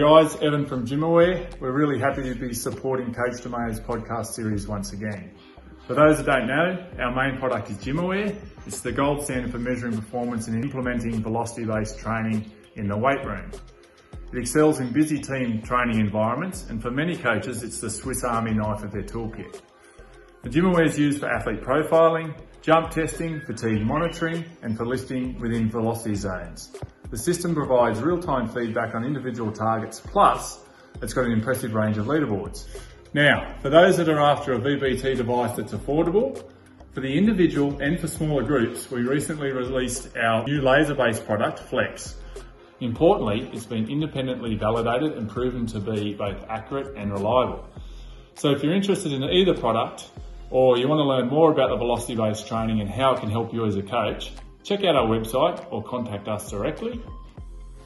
Guys, 0.00 0.34
Evan 0.36 0.64
from 0.64 0.86
GymAware. 0.86 1.60
We're 1.60 1.72
really 1.72 1.98
happy 1.98 2.22
to 2.22 2.34
be 2.34 2.54
supporting 2.54 3.12
Coach 3.12 3.42
DeMayo's 3.42 3.80
podcast 3.80 4.28
series 4.28 4.66
once 4.66 4.94
again. 4.94 5.32
For 5.86 5.92
those 5.92 6.16
that 6.16 6.24
don't 6.24 6.46
know, 6.46 6.86
our 6.98 7.14
main 7.14 7.38
product 7.38 7.68
is 7.68 7.76
GymAware. 7.76 8.34
It's 8.66 8.80
the 8.80 8.92
gold 8.92 9.22
standard 9.22 9.52
for 9.52 9.58
measuring 9.58 9.94
performance 9.94 10.48
and 10.48 10.64
implementing 10.64 11.22
velocity-based 11.22 11.98
training 11.98 12.50
in 12.76 12.88
the 12.88 12.96
weight 12.96 13.22
room. 13.26 13.50
It 14.32 14.38
excels 14.38 14.80
in 14.80 14.90
busy 14.90 15.20
team 15.20 15.60
training 15.60 16.00
environments 16.00 16.70
and 16.70 16.80
for 16.80 16.90
many 16.90 17.14
coaches 17.14 17.62
it's 17.62 17.78
the 17.78 17.90
Swiss 17.90 18.24
Army 18.24 18.54
knife 18.54 18.82
of 18.82 18.92
their 18.92 19.02
toolkit. 19.02 19.60
The 20.44 20.48
GymAware 20.48 20.86
is 20.86 20.98
used 20.98 21.20
for 21.20 21.30
athlete 21.30 21.60
profiling, 21.60 22.34
jump 22.62 22.88
testing, 22.88 23.42
fatigue 23.42 23.84
monitoring 23.84 24.46
and 24.62 24.78
for 24.78 24.86
lifting 24.86 25.38
within 25.38 25.68
velocity 25.68 26.14
zones. 26.14 26.74
The 27.10 27.18
system 27.18 27.56
provides 27.56 28.00
real-time 28.00 28.48
feedback 28.48 28.94
on 28.94 29.04
individual 29.04 29.50
targets, 29.50 29.98
plus 29.98 30.60
it's 31.02 31.12
got 31.12 31.24
an 31.24 31.32
impressive 31.32 31.74
range 31.74 31.98
of 31.98 32.06
leaderboards. 32.06 32.68
Now, 33.12 33.56
for 33.62 33.68
those 33.68 33.96
that 33.96 34.08
are 34.08 34.20
after 34.20 34.52
a 34.52 34.60
VBT 34.60 35.16
device 35.16 35.56
that's 35.56 35.72
affordable, 35.72 36.40
for 36.92 37.00
the 37.00 37.18
individual 37.18 37.80
and 37.80 37.98
for 37.98 38.06
smaller 38.06 38.44
groups, 38.44 38.92
we 38.92 39.02
recently 39.02 39.50
released 39.50 40.16
our 40.16 40.44
new 40.44 40.62
laser-based 40.62 41.26
product, 41.26 41.58
Flex. 41.58 42.14
Importantly, 42.78 43.50
it's 43.52 43.66
been 43.66 43.90
independently 43.90 44.54
validated 44.54 45.18
and 45.18 45.28
proven 45.28 45.66
to 45.66 45.80
be 45.80 46.14
both 46.14 46.44
accurate 46.48 46.96
and 46.96 47.12
reliable. 47.12 47.66
So 48.36 48.52
if 48.52 48.62
you're 48.62 48.72
interested 48.72 49.12
in 49.12 49.24
either 49.24 49.54
product, 49.54 50.10
or 50.50 50.78
you 50.78 50.86
want 50.86 51.00
to 51.00 51.04
learn 51.04 51.28
more 51.28 51.50
about 51.50 51.70
the 51.70 51.76
velocity-based 51.76 52.46
training 52.46 52.80
and 52.80 52.88
how 52.88 53.14
it 53.14 53.20
can 53.20 53.30
help 53.30 53.52
you 53.52 53.66
as 53.66 53.74
a 53.74 53.82
coach, 53.82 54.30
check 54.62 54.84
out 54.84 54.96
our 54.96 55.06
website 55.06 55.64
or 55.70 55.82
contact 55.82 56.28
us 56.28 56.50
directly. 56.50 57.00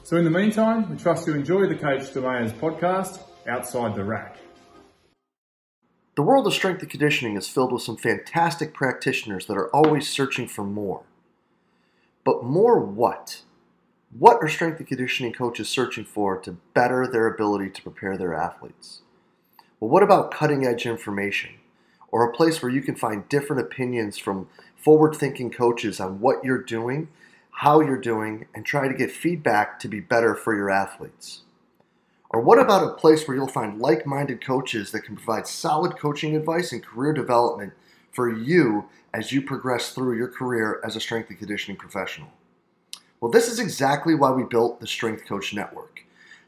So 0.03 0.17
in 0.17 0.23
the 0.23 0.29
meantime, 0.29 0.89
we 0.89 0.97
trust 0.97 1.27
you 1.27 1.33
enjoy 1.33 1.67
the 1.67 1.75
Coach 1.75 2.13
DeMayo's 2.13 2.53
podcast, 2.53 3.19
Outside 3.47 3.95
the 3.95 4.03
Rack. 4.03 4.37
The 6.15 6.21
world 6.21 6.47
of 6.47 6.53
strength 6.53 6.81
and 6.81 6.89
conditioning 6.89 7.35
is 7.35 7.47
filled 7.47 7.73
with 7.73 7.81
some 7.81 7.97
fantastic 7.97 8.73
practitioners 8.73 9.47
that 9.47 9.57
are 9.57 9.69
always 9.75 10.07
searching 10.07 10.47
for 10.47 10.63
more. 10.63 11.03
But 12.23 12.43
more 12.43 12.79
what? 12.79 13.41
What 14.17 14.37
are 14.41 14.47
strength 14.47 14.79
and 14.79 14.87
conditioning 14.87 15.33
coaches 15.33 15.67
searching 15.67 16.05
for 16.05 16.37
to 16.41 16.57
better 16.73 17.05
their 17.05 17.27
ability 17.27 17.71
to 17.71 17.81
prepare 17.81 18.17
their 18.17 18.33
athletes? 18.33 19.01
Well, 19.79 19.89
what 19.89 20.03
about 20.03 20.31
cutting 20.31 20.65
edge 20.65 20.85
information? 20.85 21.55
Or 22.11 22.23
a 22.23 22.33
place 22.33 22.61
where 22.61 22.71
you 22.71 22.81
can 22.81 22.95
find 22.95 23.27
different 23.29 23.61
opinions 23.61 24.17
from 24.17 24.47
forward 24.75 25.15
thinking 25.15 25.51
coaches 25.51 25.99
on 25.99 26.19
what 26.19 26.43
you're 26.43 26.61
doing, 26.61 27.09
how 27.49 27.81
you're 27.81 27.99
doing, 27.99 28.45
and 28.53 28.65
try 28.65 28.87
to 28.87 28.93
get 28.93 29.11
feedback 29.11 29.79
to 29.79 29.87
be 29.87 29.99
better 29.99 30.35
for 30.35 30.55
your 30.55 30.69
athletes? 30.69 31.41
Or 32.29 32.41
what 32.41 32.59
about 32.59 32.83
a 32.83 32.93
place 32.93 33.27
where 33.27 33.35
you'll 33.35 33.47
find 33.47 33.79
like 33.79 34.05
minded 34.05 34.43
coaches 34.43 34.91
that 34.91 35.01
can 35.01 35.15
provide 35.15 35.47
solid 35.47 35.97
coaching 35.97 36.35
advice 36.35 36.71
and 36.71 36.83
career 36.83 37.13
development 37.13 37.73
for 38.11 38.31
you 38.31 38.85
as 39.13 39.31
you 39.31 39.41
progress 39.41 39.91
through 39.91 40.17
your 40.17 40.27
career 40.27 40.81
as 40.83 40.95
a 40.95 40.99
strength 40.99 41.29
and 41.29 41.39
conditioning 41.39 41.77
professional? 41.77 42.29
Well, 43.21 43.31
this 43.31 43.47
is 43.47 43.59
exactly 43.59 44.13
why 44.13 44.31
we 44.31 44.43
built 44.43 44.79
the 44.79 44.87
Strength 44.87 45.25
Coach 45.25 45.53
Network. 45.53 46.01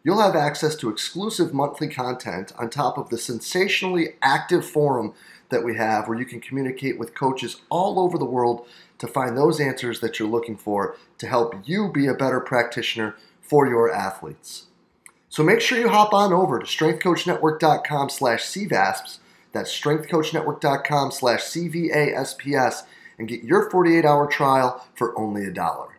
You'll 0.03 0.21
have 0.21 0.35
access 0.35 0.75
to 0.77 0.89
exclusive 0.89 1.53
monthly 1.53 1.87
content 1.87 2.51
on 2.57 2.69
top 2.69 2.97
of 2.97 3.09
the 3.09 3.17
sensationally 3.17 4.15
active 4.21 4.65
forum 4.65 5.13
that 5.49 5.63
we 5.63 5.75
have 5.75 6.07
where 6.07 6.17
you 6.17 6.25
can 6.25 6.39
communicate 6.39 6.99
with 6.99 7.15
coaches 7.15 7.61
all 7.69 7.99
over 7.99 8.17
the 8.17 8.25
world 8.25 8.67
to 8.99 9.07
find 9.07 9.37
those 9.37 9.59
answers 9.59 9.99
that 9.99 10.19
you're 10.19 10.27
looking 10.27 10.57
for 10.57 10.95
to 11.17 11.27
help 11.27 11.55
you 11.65 11.91
be 11.91 12.07
a 12.07 12.13
better 12.13 12.39
practitioner 12.39 13.15
for 13.41 13.67
your 13.67 13.91
athletes. 13.91 14.65
So 15.29 15.43
make 15.43 15.61
sure 15.61 15.77
you 15.77 15.89
hop 15.89 16.13
on 16.13 16.33
over 16.33 16.59
to 16.59 16.65
strengthcoachnetwork.com 16.65 18.09
slash 18.09 18.43
CVASPS, 18.43 19.19
that's 19.51 19.79
strengthcoachnetwork.com 19.79 21.11
slash 21.11 21.41
CVASPS, 21.41 22.83
and 23.19 23.27
get 23.27 23.43
your 23.43 23.69
48-hour 23.69 24.27
trial 24.27 24.85
for 24.95 25.17
only 25.17 25.45
a 25.45 25.51
dollar. 25.51 25.97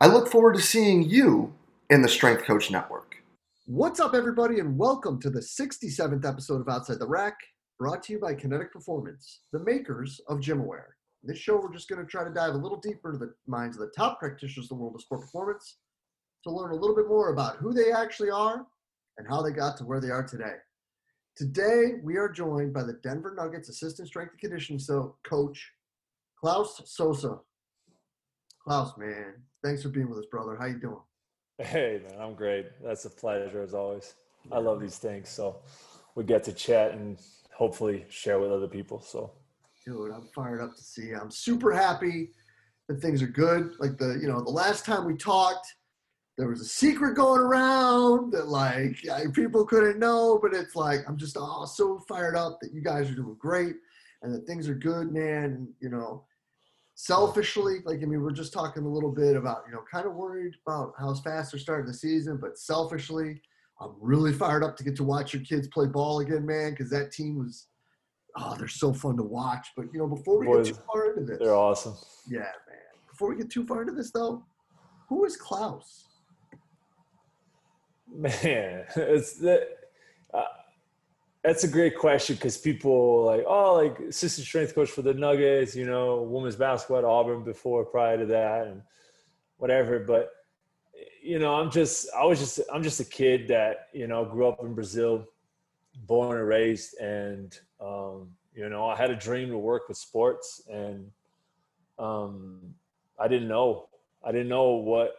I 0.00 0.06
look 0.08 0.28
forward 0.28 0.56
to 0.56 0.62
seeing 0.62 1.02
you 1.02 1.54
in 1.88 2.02
the 2.02 2.08
Strength 2.08 2.44
Coach 2.44 2.70
Network. 2.70 3.16
What's 3.66 3.98
up, 3.98 4.14
everybody, 4.14 4.60
and 4.60 4.78
welcome 4.78 5.20
to 5.20 5.30
the 5.30 5.40
67th 5.40 6.24
episode 6.24 6.60
of 6.60 6.68
Outside 6.68 6.98
the 6.98 7.08
Rack 7.08 7.36
brought 7.78 8.02
to 8.04 8.12
you 8.12 8.18
by 8.18 8.34
Kinetic 8.34 8.72
Performance, 8.72 9.40
the 9.52 9.58
makers 9.58 10.20
of 10.28 10.38
GymAware. 10.38 10.94
In 11.22 11.28
this 11.28 11.38
show, 11.38 11.56
we're 11.56 11.72
just 11.72 11.88
going 11.88 12.04
to 12.04 12.10
try 12.10 12.24
to 12.24 12.32
dive 12.32 12.54
a 12.54 12.58
little 12.58 12.80
deeper 12.80 13.12
into 13.12 13.24
the 13.24 13.34
minds 13.46 13.76
of 13.76 13.80
the 13.80 13.92
top 13.96 14.18
practitioners 14.18 14.66
of 14.66 14.70
the 14.70 14.74
world 14.76 14.94
of 14.94 15.02
sport 15.02 15.22
performance 15.22 15.78
to 16.44 16.50
learn 16.50 16.70
a 16.70 16.74
little 16.74 16.96
bit 16.96 17.08
more 17.08 17.32
about 17.32 17.56
who 17.56 17.72
they 17.72 17.92
actually 17.92 18.30
are 18.30 18.66
and 19.18 19.28
how 19.28 19.42
they 19.42 19.50
got 19.50 19.76
to 19.76 19.84
where 19.84 20.00
they 20.00 20.10
are 20.10 20.22
today. 20.22 20.54
Today, 21.36 21.94
we 22.02 22.16
are 22.16 22.30
joined 22.30 22.72
by 22.72 22.82
the 22.82 22.98
Denver 23.02 23.34
Nuggets 23.36 23.68
assistant 23.68 24.08
strength 24.08 24.30
and 24.30 24.40
conditioning 24.40 24.78
so 24.78 25.16
coach, 25.24 25.70
Klaus 26.40 26.80
Souza. 26.86 27.38
Klaus, 28.64 28.96
man, 28.96 29.34
thanks 29.62 29.82
for 29.82 29.90
being 29.90 30.08
with 30.08 30.18
us, 30.18 30.26
brother. 30.30 30.56
How 30.58 30.66
you 30.66 30.80
doing? 30.80 31.00
Hey, 31.58 32.00
man, 32.08 32.20
I'm 32.20 32.34
great. 32.34 32.66
That's 32.82 33.04
a 33.04 33.10
pleasure 33.10 33.62
as 33.62 33.74
always. 33.74 34.14
I 34.50 34.58
love 34.58 34.80
these 34.80 34.98
things. 34.98 35.28
So 35.28 35.60
we 36.14 36.24
get 36.24 36.44
to 36.44 36.52
chat 36.52 36.92
and 36.92 37.18
hopefully 37.56 38.04
share 38.10 38.38
with 38.38 38.52
other 38.52 38.68
people. 38.68 39.00
So, 39.00 39.32
dude, 39.84 40.12
I'm 40.12 40.28
fired 40.34 40.60
up 40.60 40.76
to 40.76 40.82
see. 40.82 41.06
You. 41.06 41.18
I'm 41.18 41.30
super 41.30 41.72
happy 41.72 42.30
that 42.86 43.00
things 43.00 43.22
are 43.22 43.26
good. 43.26 43.72
Like 43.78 43.96
the, 43.96 44.18
you 44.20 44.28
know, 44.28 44.42
the 44.42 44.50
last 44.50 44.84
time 44.84 45.06
we 45.06 45.16
talked, 45.16 45.74
there 46.36 46.48
was 46.48 46.60
a 46.60 46.66
secret 46.66 47.16
going 47.16 47.40
around 47.40 48.30
that 48.32 48.48
like 48.48 49.02
people 49.32 49.64
couldn't 49.64 49.98
know, 49.98 50.38
but 50.40 50.52
it's 50.52 50.76
like 50.76 51.00
I'm 51.08 51.16
just 51.16 51.38
oh, 51.40 51.64
so 51.64 51.98
fired 52.06 52.36
up 52.36 52.58
that 52.60 52.74
you 52.74 52.82
guys 52.82 53.10
are 53.10 53.14
doing 53.14 53.36
great 53.38 53.76
and 54.22 54.34
that 54.34 54.46
things 54.46 54.68
are 54.68 54.74
good, 54.74 55.10
man. 55.10 55.66
You 55.80 55.88
know, 55.88 56.24
selfishly, 56.94 57.76
like 57.86 58.02
I 58.02 58.04
mean, 58.04 58.20
we're 58.20 58.32
just 58.32 58.52
talking 58.52 58.84
a 58.84 58.88
little 58.88 59.12
bit 59.12 59.34
about 59.34 59.62
you 59.66 59.72
know, 59.72 59.82
kind 59.90 60.06
of 60.06 60.12
worried 60.12 60.56
about 60.66 60.92
how 60.98 61.14
fast 61.14 61.52
they're 61.52 61.58
starting 61.58 61.86
the 61.86 61.94
season, 61.94 62.36
but 62.36 62.58
selfishly, 62.58 63.40
I'm 63.80 63.92
really 64.00 64.32
fired 64.32 64.64
up 64.64 64.76
to 64.78 64.84
get 64.84 64.96
to 64.96 65.04
watch 65.04 65.34
your 65.34 65.42
kids 65.42 65.68
play 65.68 65.86
ball 65.86 66.20
again, 66.20 66.46
man, 66.46 66.70
because 66.70 66.88
that 66.90 67.12
team 67.12 67.38
was 67.38 67.66
oh, 68.38 68.54
they're 68.58 68.68
so 68.68 68.92
fun 68.92 69.16
to 69.16 69.22
watch. 69.22 69.68
But 69.76 69.86
you 69.92 69.98
know, 69.98 70.06
before 70.06 70.38
we 70.38 70.46
Boys, 70.46 70.68
get 70.68 70.76
too 70.76 70.82
far 70.92 71.10
into 71.10 71.24
this, 71.24 71.38
they're 71.38 71.54
awesome. 71.54 71.94
Yeah, 72.28 72.40
man. 72.40 72.78
Before 73.08 73.30
we 73.30 73.36
get 73.36 73.50
too 73.50 73.66
far 73.66 73.82
into 73.82 73.94
this, 73.94 74.10
though, 74.10 74.44
who 75.08 75.24
is 75.24 75.36
Klaus? 75.36 76.04
Man, 78.08 78.84
it's 78.96 79.34
that. 79.38 79.68
Uh, 80.32 80.44
that's 81.42 81.64
a 81.64 81.68
great 81.68 81.96
question 81.96 82.36
because 82.36 82.58
people 82.58 83.24
like, 83.24 83.44
oh, 83.46 83.74
like 83.74 83.98
assistant 84.00 84.46
strength 84.46 84.74
coach 84.74 84.90
for 84.90 85.02
the 85.02 85.14
Nuggets, 85.14 85.76
you 85.76 85.86
know, 85.86 86.22
women's 86.22 86.56
basketball 86.56 86.98
at 86.98 87.04
Auburn 87.04 87.44
before, 87.44 87.84
prior 87.84 88.18
to 88.18 88.26
that, 88.26 88.66
and 88.66 88.82
whatever. 89.58 90.00
But 90.00 90.30
you 91.22 91.38
know, 91.38 91.54
I'm 91.54 91.70
just, 91.70 92.08
I 92.14 92.24
was 92.24 92.38
just, 92.38 92.60
I'm 92.72 92.82
just 92.82 93.00
a 93.00 93.04
kid 93.04 93.48
that, 93.48 93.88
you 93.92 94.06
know, 94.06 94.24
grew 94.24 94.46
up 94.46 94.62
in 94.62 94.74
Brazil, 94.74 95.26
born 96.06 96.38
and 96.38 96.46
raised. 96.46 96.98
And, 96.98 97.58
um, 97.80 98.30
you 98.54 98.68
know, 98.68 98.86
I 98.86 98.96
had 98.96 99.10
a 99.10 99.16
dream 99.16 99.48
to 99.50 99.58
work 99.58 99.88
with 99.88 99.96
sports 99.96 100.62
and 100.70 101.10
um, 101.98 102.60
I 103.18 103.28
didn't 103.28 103.48
know, 103.48 103.88
I 104.24 104.32
didn't 104.32 104.48
know 104.48 104.70
what, 104.72 105.14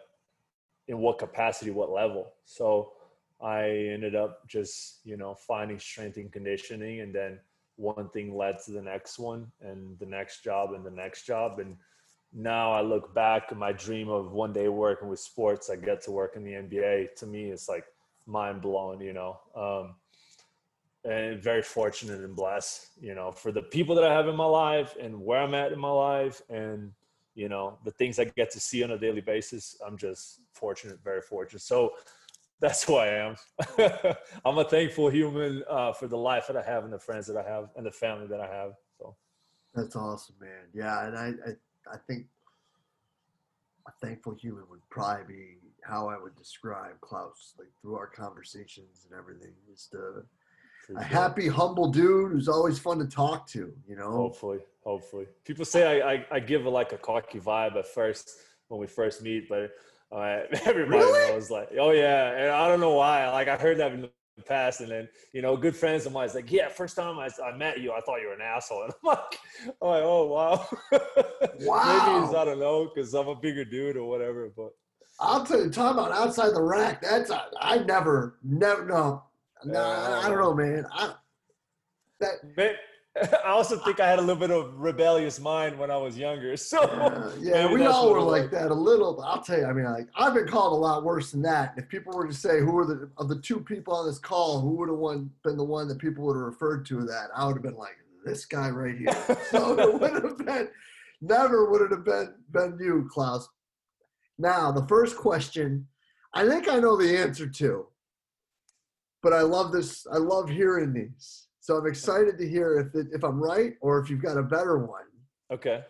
in 0.87 0.99
what 0.99 1.17
capacity, 1.17 1.71
what 1.71 1.91
level. 1.91 2.31
So 2.45 2.93
I 3.41 3.67
ended 3.67 4.15
up 4.15 4.47
just, 4.47 4.99
you 5.03 5.17
know, 5.17 5.35
finding 5.35 5.79
strength 5.79 6.17
and 6.17 6.31
conditioning 6.31 7.01
and 7.01 7.13
then 7.13 7.39
one 7.75 8.09
thing 8.09 8.35
led 8.35 8.57
to 8.65 8.71
the 8.71 8.81
next 8.81 9.19
one 9.19 9.51
and 9.61 9.99
the 9.99 10.05
next 10.05 10.43
job 10.43 10.73
and 10.73 10.85
the 10.85 10.91
next 10.91 11.25
job. 11.25 11.59
And, 11.59 11.75
now 12.33 12.71
I 12.71 12.81
look 12.81 13.13
back 13.13 13.55
my 13.55 13.71
dream 13.71 14.09
of 14.09 14.31
one 14.31 14.53
day 14.53 14.67
working 14.67 15.07
with 15.07 15.19
sports, 15.19 15.69
I 15.69 15.75
get 15.75 16.01
to 16.03 16.11
work 16.11 16.35
in 16.35 16.43
the 16.43 16.51
NBA. 16.51 17.15
To 17.15 17.25
me, 17.25 17.49
it's 17.49 17.69
like 17.69 17.85
mind 18.25 18.61
blowing, 18.61 19.01
you 19.01 19.13
know. 19.13 19.39
Um, 19.55 19.95
and 21.03 21.41
very 21.41 21.61
fortunate 21.61 22.19
and 22.19 22.35
blessed, 22.35 22.87
you 22.99 23.15
know, 23.15 23.31
for 23.31 23.51
the 23.51 23.61
people 23.61 23.95
that 23.95 24.03
I 24.03 24.13
have 24.13 24.27
in 24.27 24.35
my 24.35 24.45
life 24.45 24.95
and 24.99 25.19
where 25.19 25.41
I'm 25.41 25.53
at 25.53 25.71
in 25.71 25.79
my 25.79 25.89
life 25.89 26.41
and, 26.49 26.91
you 27.33 27.47
know, 27.47 27.77
the 27.85 27.91
things 27.91 28.19
I 28.19 28.25
get 28.25 28.51
to 28.51 28.59
see 28.59 28.83
on 28.83 28.91
a 28.91 28.97
daily 28.97 29.21
basis. 29.21 29.77
I'm 29.85 29.97
just 29.97 30.41
fortunate, 30.51 30.99
very 31.03 31.21
fortunate. 31.21 31.61
So 31.61 31.93
that's 32.59 32.83
who 32.83 32.95
I 32.95 33.07
am. 33.07 33.35
I'm 34.45 34.57
a 34.57 34.65
thankful 34.65 35.09
human 35.09 35.63
uh, 35.69 35.93
for 35.93 36.07
the 36.07 36.17
life 36.17 36.47
that 36.47 36.57
I 36.57 36.63
have 36.63 36.83
and 36.83 36.91
the 36.91 36.99
friends 36.99 37.25
that 37.27 37.37
I 37.37 37.47
have 37.47 37.69
and 37.77 37.85
the 37.85 37.91
family 37.91 38.27
that 38.27 38.41
I 38.41 38.47
have. 38.47 38.73
So 38.97 39.15
that's 39.75 39.95
awesome, 39.95 40.35
man. 40.41 40.65
Yeah. 40.73 41.07
And 41.07 41.17
I, 41.17 41.27
I 41.47 41.53
I 41.93 41.97
think 41.97 42.25
a 43.87 43.91
thankful 44.05 44.33
human 44.33 44.63
would 44.69 44.81
probably 44.89 45.25
be 45.35 45.57
how 45.83 46.09
I 46.09 46.17
would 46.21 46.35
describe 46.35 46.99
Klaus, 47.01 47.53
like 47.57 47.69
through 47.81 47.95
our 47.95 48.07
conversations 48.07 49.07
and 49.09 49.17
everything. 49.17 49.53
Just 49.69 49.93
a, 49.93 50.23
a 50.95 51.03
happy, 51.03 51.47
humble 51.47 51.89
dude 51.89 52.31
who's 52.31 52.47
always 52.49 52.77
fun 52.79 52.99
to 52.99 53.05
talk 53.05 53.47
to. 53.49 53.73
You 53.87 53.95
know. 53.95 54.11
Hopefully, 54.11 54.59
hopefully. 54.83 55.27
People 55.45 55.65
say 55.65 56.01
I, 56.01 56.13
I, 56.13 56.25
I 56.31 56.39
give 56.39 56.65
a, 56.65 56.69
like 56.69 56.91
a 56.91 56.97
cocky 56.97 57.39
vibe 57.39 57.75
at 57.77 57.87
first 57.87 58.31
when 58.67 58.79
we 58.79 58.87
first 58.87 59.21
meet, 59.21 59.47
but 59.49 59.71
Uh, 60.09 60.43
everybody 60.65 60.99
Really? 61.03 61.35
was 61.35 61.51
like, 61.51 61.69
"Oh 61.77 61.91
yeah," 61.91 62.31
and 62.31 62.49
I 62.51 62.67
don't 62.69 62.79
know 62.79 62.93
why. 62.93 63.29
Like 63.29 63.49
I 63.49 63.57
heard 63.57 63.77
that 63.79 63.91
in 63.91 64.01
the 64.03 64.09
past, 64.43 64.81
and 64.81 64.91
then 64.91 65.09
you 65.33 65.41
know, 65.41 65.57
good 65.57 65.75
friends 65.75 66.05
of 66.05 66.13
mine 66.13 66.27
is 66.27 66.35
like, 66.35 66.51
"Yeah, 66.51 66.69
first 66.69 66.95
time 66.95 67.17
I, 67.19 67.29
I 67.43 67.55
met 67.55 67.79
you, 67.79 67.91
I 67.91 68.01
thought 68.01 68.21
you 68.21 68.27
were 68.27 68.33
an 68.33 68.41
asshole," 68.41 68.83
and 68.85 68.93
I'm 68.93 69.07
like, 69.07 69.39
"I'm 69.81 69.87
like, 69.87 70.03
oh 70.03 70.25
wow." 70.27 70.67
Maybe 70.91 71.65
Wow. 71.65 72.23
it's 72.25 72.35
I 72.35 72.45
don't 72.45 72.59
know 72.59 72.89
because 72.93 73.13
I'm 73.13 73.27
a 73.27 73.35
bigger 73.35 73.65
dude 73.65 73.97
or 73.97 74.07
whatever, 74.07 74.51
but 74.55 74.71
I'll 75.19 75.45
tell 75.45 75.63
you, 75.63 75.69
talking 75.69 75.99
about 75.99 76.11
outside 76.11 76.53
the 76.53 76.61
rack. 76.61 77.01
That's 77.01 77.31
I, 77.31 77.43
I 77.59 77.77
never, 77.79 78.37
never, 78.43 78.85
no, 78.85 79.23
no. 79.65 79.79
I 79.79 80.27
don't 80.27 80.37
uh, 80.37 80.41
know, 80.41 80.53
man. 80.53 80.85
I, 80.91 81.13
that 82.19 82.55
Man, 82.55 82.73
I 83.45 83.49
also 83.49 83.77
think 83.79 83.99
I 83.99 84.09
had 84.09 84.19
a 84.19 84.21
little 84.21 84.35
bit 84.35 84.51
of 84.51 84.77
rebellious 84.77 85.39
mind 85.39 85.77
when 85.77 85.91
I 85.91 85.97
was 85.97 86.17
younger. 86.17 86.55
So 86.67 86.81
Uh, 86.81 87.31
yeah, 87.39 87.71
we 87.71 87.85
all 87.85 88.11
were 88.11 88.21
like 88.21 88.51
that 88.51 88.71
a 88.71 88.73
little. 88.73 89.13
But 89.13 89.23
I'll 89.23 89.41
tell 89.41 89.59
you, 89.59 89.65
I 89.65 89.73
mean, 89.73 89.85
like 89.85 90.07
I've 90.15 90.33
been 90.33 90.47
called 90.47 90.73
a 90.73 90.75
lot 90.75 91.03
worse 91.03 91.31
than 91.31 91.41
that. 91.43 91.73
If 91.77 91.87
people 91.87 92.13
were 92.13 92.27
to 92.27 92.33
say 92.33 92.59
who 92.59 92.71
were 92.71 92.85
the 92.85 93.09
of 93.17 93.29
the 93.29 93.39
two 93.39 93.59
people 93.59 93.93
on 93.93 94.05
this 94.05 94.19
call, 94.19 94.59
who 94.59 94.71
would 94.71 94.89
have 94.89 94.97
one 94.97 95.31
been 95.43 95.57
the 95.57 95.63
one 95.63 95.87
that 95.87 95.99
people 95.99 96.25
would 96.25 96.35
have 96.35 96.43
referred 96.43 96.85
to 96.87 97.05
that, 97.05 97.29
I 97.35 97.45
would 97.45 97.55
have 97.55 97.63
been 97.63 97.77
like 97.77 97.95
this 98.25 98.45
guy 98.45 98.69
right 98.69 98.97
here. 98.97 99.37
so 99.49 99.79
it 99.79 99.99
would 99.99 100.23
have 100.23 100.37
been 100.37 100.69
never 101.21 101.69
would 101.69 101.81
it 101.81 101.91
have 101.91 102.05
been 102.05 102.33
been 102.51 102.77
you, 102.79 103.09
Klaus. 103.11 103.47
Now 104.37 104.71
the 104.71 104.85
first 104.87 105.17
question, 105.17 105.87
I 106.33 106.47
think 106.47 106.67
I 106.67 106.79
know 106.79 106.97
the 106.97 107.17
answer 107.17 107.47
to, 107.47 107.87
but 109.23 109.33
I 109.33 109.41
love 109.41 109.71
this. 109.71 110.05
I 110.11 110.17
love 110.17 110.49
hearing 110.49 110.93
these. 110.93 111.46
So 111.67 111.75
I'm 111.75 111.85
excited 111.85 112.37
to 112.37 112.47
hear 112.47 112.79
if 112.79 112.95
it, 112.95 113.07
if 113.11 113.25
I'm 113.25 113.43
right 113.43 113.73
or 113.81 113.99
if 113.99 114.09
you've 114.09 114.21
got 114.21 114.37
a 114.37 114.41
better 114.41 114.77
one. 114.77 115.03
Okay. 115.51 115.83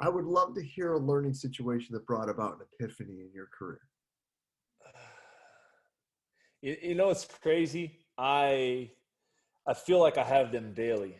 I 0.00 0.08
would 0.08 0.24
love 0.24 0.56
to 0.56 0.60
hear 0.60 0.94
a 0.94 0.98
learning 0.98 1.32
situation 1.32 1.94
that 1.94 2.04
brought 2.06 2.28
about 2.28 2.54
an 2.54 2.66
epiphany 2.80 3.20
in 3.20 3.30
your 3.32 3.48
career. 3.56 3.82
You, 6.60 6.76
you 6.82 6.94
know, 6.96 7.10
it's 7.10 7.24
crazy. 7.24 8.00
I 8.18 8.90
I 9.64 9.74
feel 9.74 10.00
like 10.00 10.18
I 10.18 10.24
have 10.24 10.50
them 10.50 10.72
daily, 10.74 11.16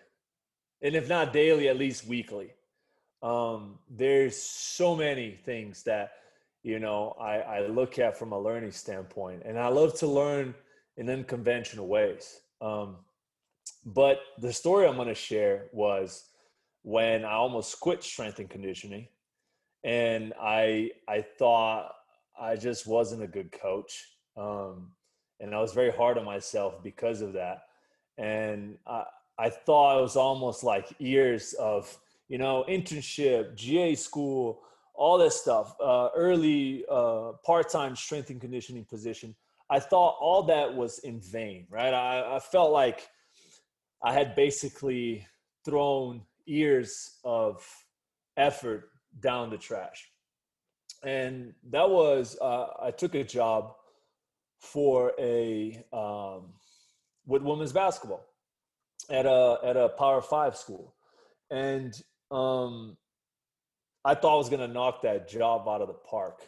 and 0.83 0.97
if 0.97 1.09
not 1.09 1.33
daily, 1.33 1.69
at 1.69 1.79
least 1.79 2.09
weekly. 2.09 2.55
Um, 3.23 3.79
there's 3.88 4.37
so 4.37 4.97
many 4.97 5.38
things 5.44 5.85
that 5.85 6.11
you 6.65 6.81
know 6.81 7.15
I, 7.21 7.37
I 7.38 7.67
look 7.69 8.00
at 8.00 8.19
from 8.19 8.33
a 8.33 8.41
learning 8.41 8.73
standpoint, 8.73 9.43
and 9.44 9.56
I 9.56 9.69
love 9.69 9.97
to 10.00 10.09
learn 10.09 10.56
in 10.97 11.09
unconventional 11.09 11.87
ways. 11.87 12.41
Um, 12.61 12.97
but 13.85 14.21
the 14.39 14.53
story 14.53 14.87
I'm 14.87 14.97
going 14.97 15.09
to 15.09 15.15
share 15.15 15.67
was 15.73 16.25
when 16.83 17.25
I 17.25 17.33
almost 17.33 17.81
quit 17.81 18.03
strength 18.03 18.39
and 18.39 18.49
conditioning, 18.49 19.09
and 19.85 20.33
I 20.41 20.91
I 21.09 21.23
thought 21.23 21.93
I 22.39 22.57
just 22.57 22.87
wasn't 22.87 23.23
a 23.23 23.27
good 23.27 23.53
coach. 23.53 24.05
Um, 24.37 24.93
and 25.41 25.55
I 25.55 25.61
was 25.61 25.73
very 25.73 25.91
hard 25.91 26.19
on 26.19 26.25
myself 26.25 26.83
because 26.83 27.21
of 27.21 27.33
that. 27.35 27.63
And 28.19 28.79
I, 28.87 29.05
I 29.39 29.51
thought 29.51 29.99
it 29.99 30.03
was 30.03 30.17
almost 30.17 30.65
like 30.65 30.95
years 30.99 31.53
of, 31.55 31.97
you 32.29 32.39
know, 32.39 32.65
internship, 32.69 33.55
GA 33.55 33.95
school, 33.95 34.61
all 34.95 35.19
this 35.19 35.41
stuff, 35.41 35.77
uh, 35.81 36.09
early 36.17 36.85
uh, 36.91 37.33
part-time 37.45 37.97
strength 37.97 38.31
and 38.31 38.41
conditioning 38.41 38.85
position. 38.85 39.35
I 39.69 39.81
thought 39.81 40.17
all 40.21 40.43
that 40.45 40.75
was 40.75 41.01
in 41.01 41.21
vain, 41.21 41.67
right? 41.69 41.93
I, 41.93 42.37
I 42.37 42.39
felt 42.39 42.73
like 42.73 43.09
I 44.03 44.13
had 44.13 44.35
basically 44.35 45.27
thrown 45.65 46.23
years 46.45 47.19
of 47.25 47.67
effort 48.37 48.91
down 49.21 49.51
the 49.51 49.59
trash. 49.59 50.11
And 51.03 51.55
that 51.71 51.89
was, 51.89 52.37
uh, 52.41 52.67
I 52.83 52.91
took 52.91 53.15
a 53.15 53.25
job 53.25 53.75
for 54.61 55.13
a 55.19 55.85
um, 55.93 56.55
with 57.27 57.43
women's 57.43 57.73
basketball 57.73 58.25
at 59.11 59.27
a 59.27 59.59
at 59.63 59.77
a 59.77 59.89
Power 59.91 60.23
Five 60.23 60.57
school, 60.57 60.95
and 61.51 61.95
um, 62.31 62.97
I 64.05 64.15
thought 64.15 64.35
I 64.35 64.37
was 64.37 64.49
gonna 64.49 64.69
knock 64.69 65.03
that 65.03 65.29
job 65.29 65.69
out 65.69 65.83
of 65.83 65.89
the 65.89 65.95
park. 65.95 66.43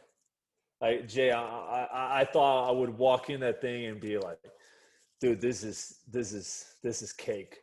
Like 0.81 1.09
Jay, 1.09 1.31
I, 1.31 1.41
I 1.43 2.21
I 2.21 2.25
thought 2.25 2.69
I 2.69 2.73
would 2.73 2.97
walk 2.97 3.31
in 3.31 3.41
that 3.41 3.61
thing 3.61 3.87
and 3.87 4.01
be 4.01 4.19
like, 4.19 4.39
dude, 5.21 5.41
this 5.41 5.63
is 5.63 6.01
this 6.11 6.33
is 6.33 6.75
this 6.83 7.03
is 7.03 7.13
cake. 7.13 7.59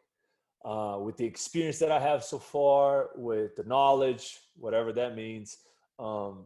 Uh, 0.63 0.97
with 0.99 1.15
the 1.15 1.25
experience 1.25 1.77
that 1.77 1.91
I 1.91 1.99
have 1.99 2.23
so 2.23 2.39
far, 2.39 3.09
with 3.15 3.55
the 3.55 3.63
knowledge, 3.63 4.39
whatever 4.55 4.91
that 4.93 5.15
means, 5.15 5.57
um, 5.99 6.45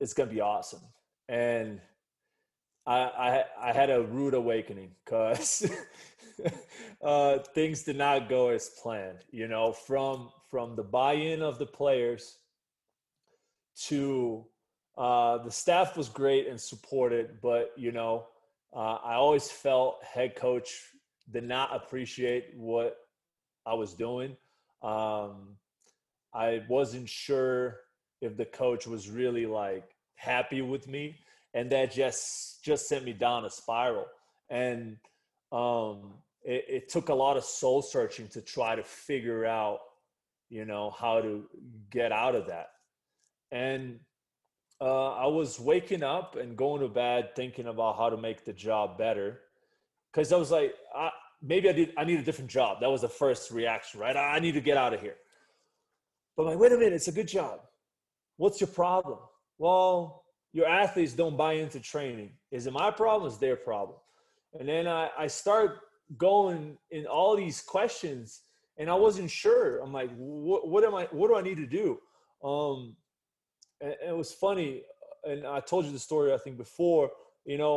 it's 0.00 0.14
gonna 0.14 0.30
be 0.30 0.40
awesome. 0.40 0.80
And 1.28 1.80
I, 2.86 2.98
I, 3.00 3.44
I 3.60 3.72
had 3.72 3.90
a 3.90 4.02
rude 4.02 4.34
awakening 4.34 4.92
because 5.04 5.70
uh, 7.02 7.38
things 7.54 7.82
did 7.82 7.96
not 7.96 8.28
go 8.28 8.48
as 8.48 8.70
planned. 8.82 9.24
You 9.30 9.48
know, 9.48 9.72
from 9.72 10.30
from 10.50 10.76
the 10.76 10.84
buy-in 10.84 11.42
of 11.42 11.58
the 11.58 11.66
players 11.66 12.38
to 13.86 14.44
uh, 14.96 15.38
the 15.38 15.50
staff 15.50 15.96
was 15.96 16.08
great 16.08 16.46
and 16.46 16.60
supported, 16.60 17.40
but 17.42 17.72
you 17.76 17.92
know, 17.92 18.26
uh, 18.74 18.98
I 19.04 19.14
always 19.14 19.50
felt 19.50 20.02
head 20.02 20.34
coach 20.36 20.82
did 21.30 21.44
not 21.44 21.74
appreciate 21.74 22.54
what 22.56 22.96
I 23.64 23.74
was 23.74 23.94
doing. 23.94 24.36
Um, 24.82 25.56
I 26.34 26.62
wasn't 26.68 27.08
sure 27.08 27.80
if 28.20 28.36
the 28.36 28.44
coach 28.44 28.86
was 28.86 29.08
really 29.08 29.46
like 29.46 29.94
happy 30.16 30.62
with 30.62 30.88
me 30.88 31.16
and 31.52 31.70
that 31.70 31.92
just 31.92 32.64
just 32.64 32.88
sent 32.88 33.04
me 33.04 33.12
down 33.12 33.44
a 33.44 33.50
spiral 33.50 34.06
and 34.50 34.96
um 35.52 36.14
it, 36.42 36.64
it, 36.68 36.88
took 36.90 37.08
a 37.08 37.14
lot 37.14 37.38
of 37.38 37.44
soul 37.44 37.80
searching 37.80 38.28
to 38.28 38.42
try 38.42 38.74
to 38.74 38.82
figure 38.82 39.46
out 39.46 39.80
you 40.50 40.64
know 40.64 40.90
how 40.90 41.20
to 41.20 41.44
get 41.90 42.12
out 42.12 42.34
of 42.34 42.46
that 42.46 42.70
and 43.50 44.00
uh, 44.84 45.12
i 45.14 45.26
was 45.26 45.58
waking 45.58 46.02
up 46.02 46.36
and 46.36 46.56
going 46.56 46.80
to 46.80 46.88
bed 46.88 47.34
thinking 47.34 47.66
about 47.66 47.96
how 47.96 48.08
to 48.08 48.16
make 48.16 48.44
the 48.44 48.52
job 48.52 48.96
better 48.98 49.40
because 50.12 50.32
i 50.32 50.36
was 50.36 50.50
like 50.50 50.74
I, 50.94 51.10
maybe 51.42 51.68
i 51.68 51.72
did 51.72 51.92
i 51.96 52.04
need 52.04 52.20
a 52.20 52.22
different 52.22 52.50
job 52.50 52.80
that 52.80 52.90
was 52.90 53.00
the 53.00 53.08
first 53.08 53.50
reaction 53.50 54.00
right 54.00 54.16
i 54.16 54.38
need 54.38 54.52
to 54.52 54.60
get 54.60 54.76
out 54.76 54.92
of 54.94 55.00
here 55.00 55.16
but 56.36 56.42
I'm 56.42 56.48
like 56.50 56.58
wait 56.58 56.72
a 56.72 56.76
minute 56.76 56.92
it's 56.92 57.08
a 57.08 57.12
good 57.12 57.28
job 57.28 57.60
what's 58.36 58.60
your 58.60 58.68
problem 58.68 59.18
well 59.58 60.24
your 60.54 60.68
athletes 60.68 61.12
don't 61.12 61.36
buy 61.36 61.54
into 61.54 61.80
training. 61.80 62.30
Is 62.52 62.68
it 62.68 62.72
my 62.72 62.90
problem? 62.90 63.30
Is 63.30 63.38
their 63.38 63.56
problem? 63.56 63.98
And 64.58 64.68
then 64.68 64.86
I, 64.86 65.10
I 65.18 65.26
start 65.26 65.80
going 66.16 66.78
in 66.92 67.06
all 67.06 67.36
these 67.36 67.60
questions, 67.60 68.42
and 68.78 68.88
I 68.88 68.94
wasn't 68.94 69.30
sure. 69.32 69.82
I'm 69.82 69.92
like, 69.92 70.10
what, 70.16 70.68
what 70.68 70.84
am 70.84 70.94
I? 70.94 71.08
What 71.10 71.28
do 71.28 71.34
I 71.34 71.42
need 71.42 71.56
to 71.56 71.66
do? 71.66 71.98
Um, 72.48 72.94
and, 73.84 73.94
it 74.10 74.16
was 74.16 74.32
funny, 74.32 74.82
and 75.24 75.46
I 75.46 75.60
told 75.60 75.84
you 75.84 75.92
the 75.92 75.98
story 75.98 76.32
I 76.32 76.38
think 76.38 76.56
before. 76.56 77.10
You 77.44 77.58
know, 77.58 77.76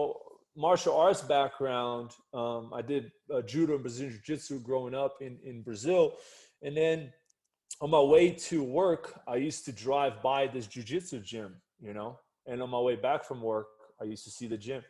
martial 0.56 0.96
arts 0.96 1.22
background. 1.22 2.12
Um, 2.34 2.72
I 2.74 2.82
did 2.82 3.12
uh, 3.34 3.42
judo 3.42 3.74
and 3.74 3.84
Brazilian 3.84 4.14
jiu-jitsu 4.14 4.62
growing 4.62 4.96
up 4.96 5.14
in 5.22 5.38
in 5.44 5.62
Brazil, 5.62 6.04
and 6.62 6.76
then 6.76 7.12
on 7.82 7.90
my 7.90 8.02
way 8.02 8.32
to 8.32 8.64
work, 8.64 9.04
I 9.28 9.36
used 9.36 9.66
to 9.66 9.72
drive 9.72 10.22
by 10.22 10.48
this 10.48 10.66
jiu-jitsu 10.68 11.20
gym. 11.20 11.52
You 11.88 11.94
know, 11.94 12.20
and 12.48 12.62
on 12.62 12.70
my 12.70 12.80
way 12.80 12.96
back 12.96 13.24
from 13.24 13.42
work, 13.42 13.68
I 14.02 14.06
used 14.06 14.24
to 14.24 14.32
see 14.32 14.48
the 14.48 14.58
gym. 14.58 14.84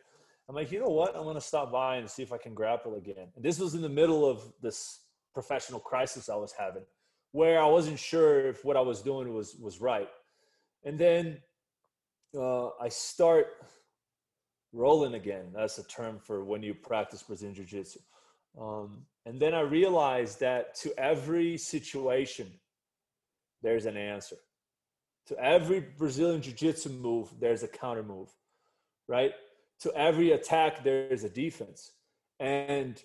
I'm 0.48 0.54
like, 0.54 0.72
you 0.72 0.80
know 0.80 0.94
what? 1.00 1.14
I'm 1.14 1.24
going 1.24 1.34
to 1.34 1.42
stop 1.52 1.70
by 1.70 1.96
and 1.96 2.08
see 2.08 2.22
if 2.22 2.32
I 2.32 2.38
can 2.38 2.54
grapple 2.54 2.94
again. 2.94 3.28
And 3.36 3.44
this 3.44 3.58
was 3.58 3.74
in 3.74 3.82
the 3.82 3.88
middle 4.00 4.24
of 4.24 4.40
this 4.62 5.00
professional 5.34 5.78
crisis 5.78 6.30
I 6.30 6.36
was 6.36 6.52
having, 6.58 6.84
where 7.32 7.60
I 7.60 7.66
wasn't 7.66 7.98
sure 7.98 8.48
if 8.48 8.64
what 8.64 8.76
I 8.76 8.80
was 8.80 9.02
doing 9.02 9.34
was 9.34 9.56
was 9.56 9.80
right. 9.80 10.08
And 10.88 10.98
then 10.98 11.38
uh, 12.34 12.68
I 12.80 12.88
start 12.88 13.46
rolling 14.72 15.14
again. 15.14 15.52
That's 15.54 15.78
a 15.78 15.86
term 15.86 16.18
for 16.18 16.44
when 16.44 16.62
you 16.62 16.72
practice 16.72 17.22
Brazilian 17.22 17.54
Jiu 17.54 17.64
Jitsu. 17.64 18.00
Um, 18.58 19.02
and 19.26 19.38
then 19.38 19.52
I 19.52 19.60
realized 19.60 20.40
that 20.40 20.74
to 20.76 20.98
every 20.98 21.58
situation, 21.58 22.46
there's 23.62 23.86
an 23.86 23.96
answer 23.96 24.36
to 25.28 25.38
every 25.38 25.80
Brazilian 25.80 26.40
jiu-jitsu 26.40 26.88
move, 26.88 27.28
there's 27.38 27.62
a 27.62 27.68
counter 27.68 28.02
move, 28.02 28.30
right? 29.06 29.32
To 29.80 29.94
every 29.94 30.32
attack, 30.32 30.82
there's 30.82 31.22
a 31.22 31.28
defense. 31.28 31.92
And 32.40 33.00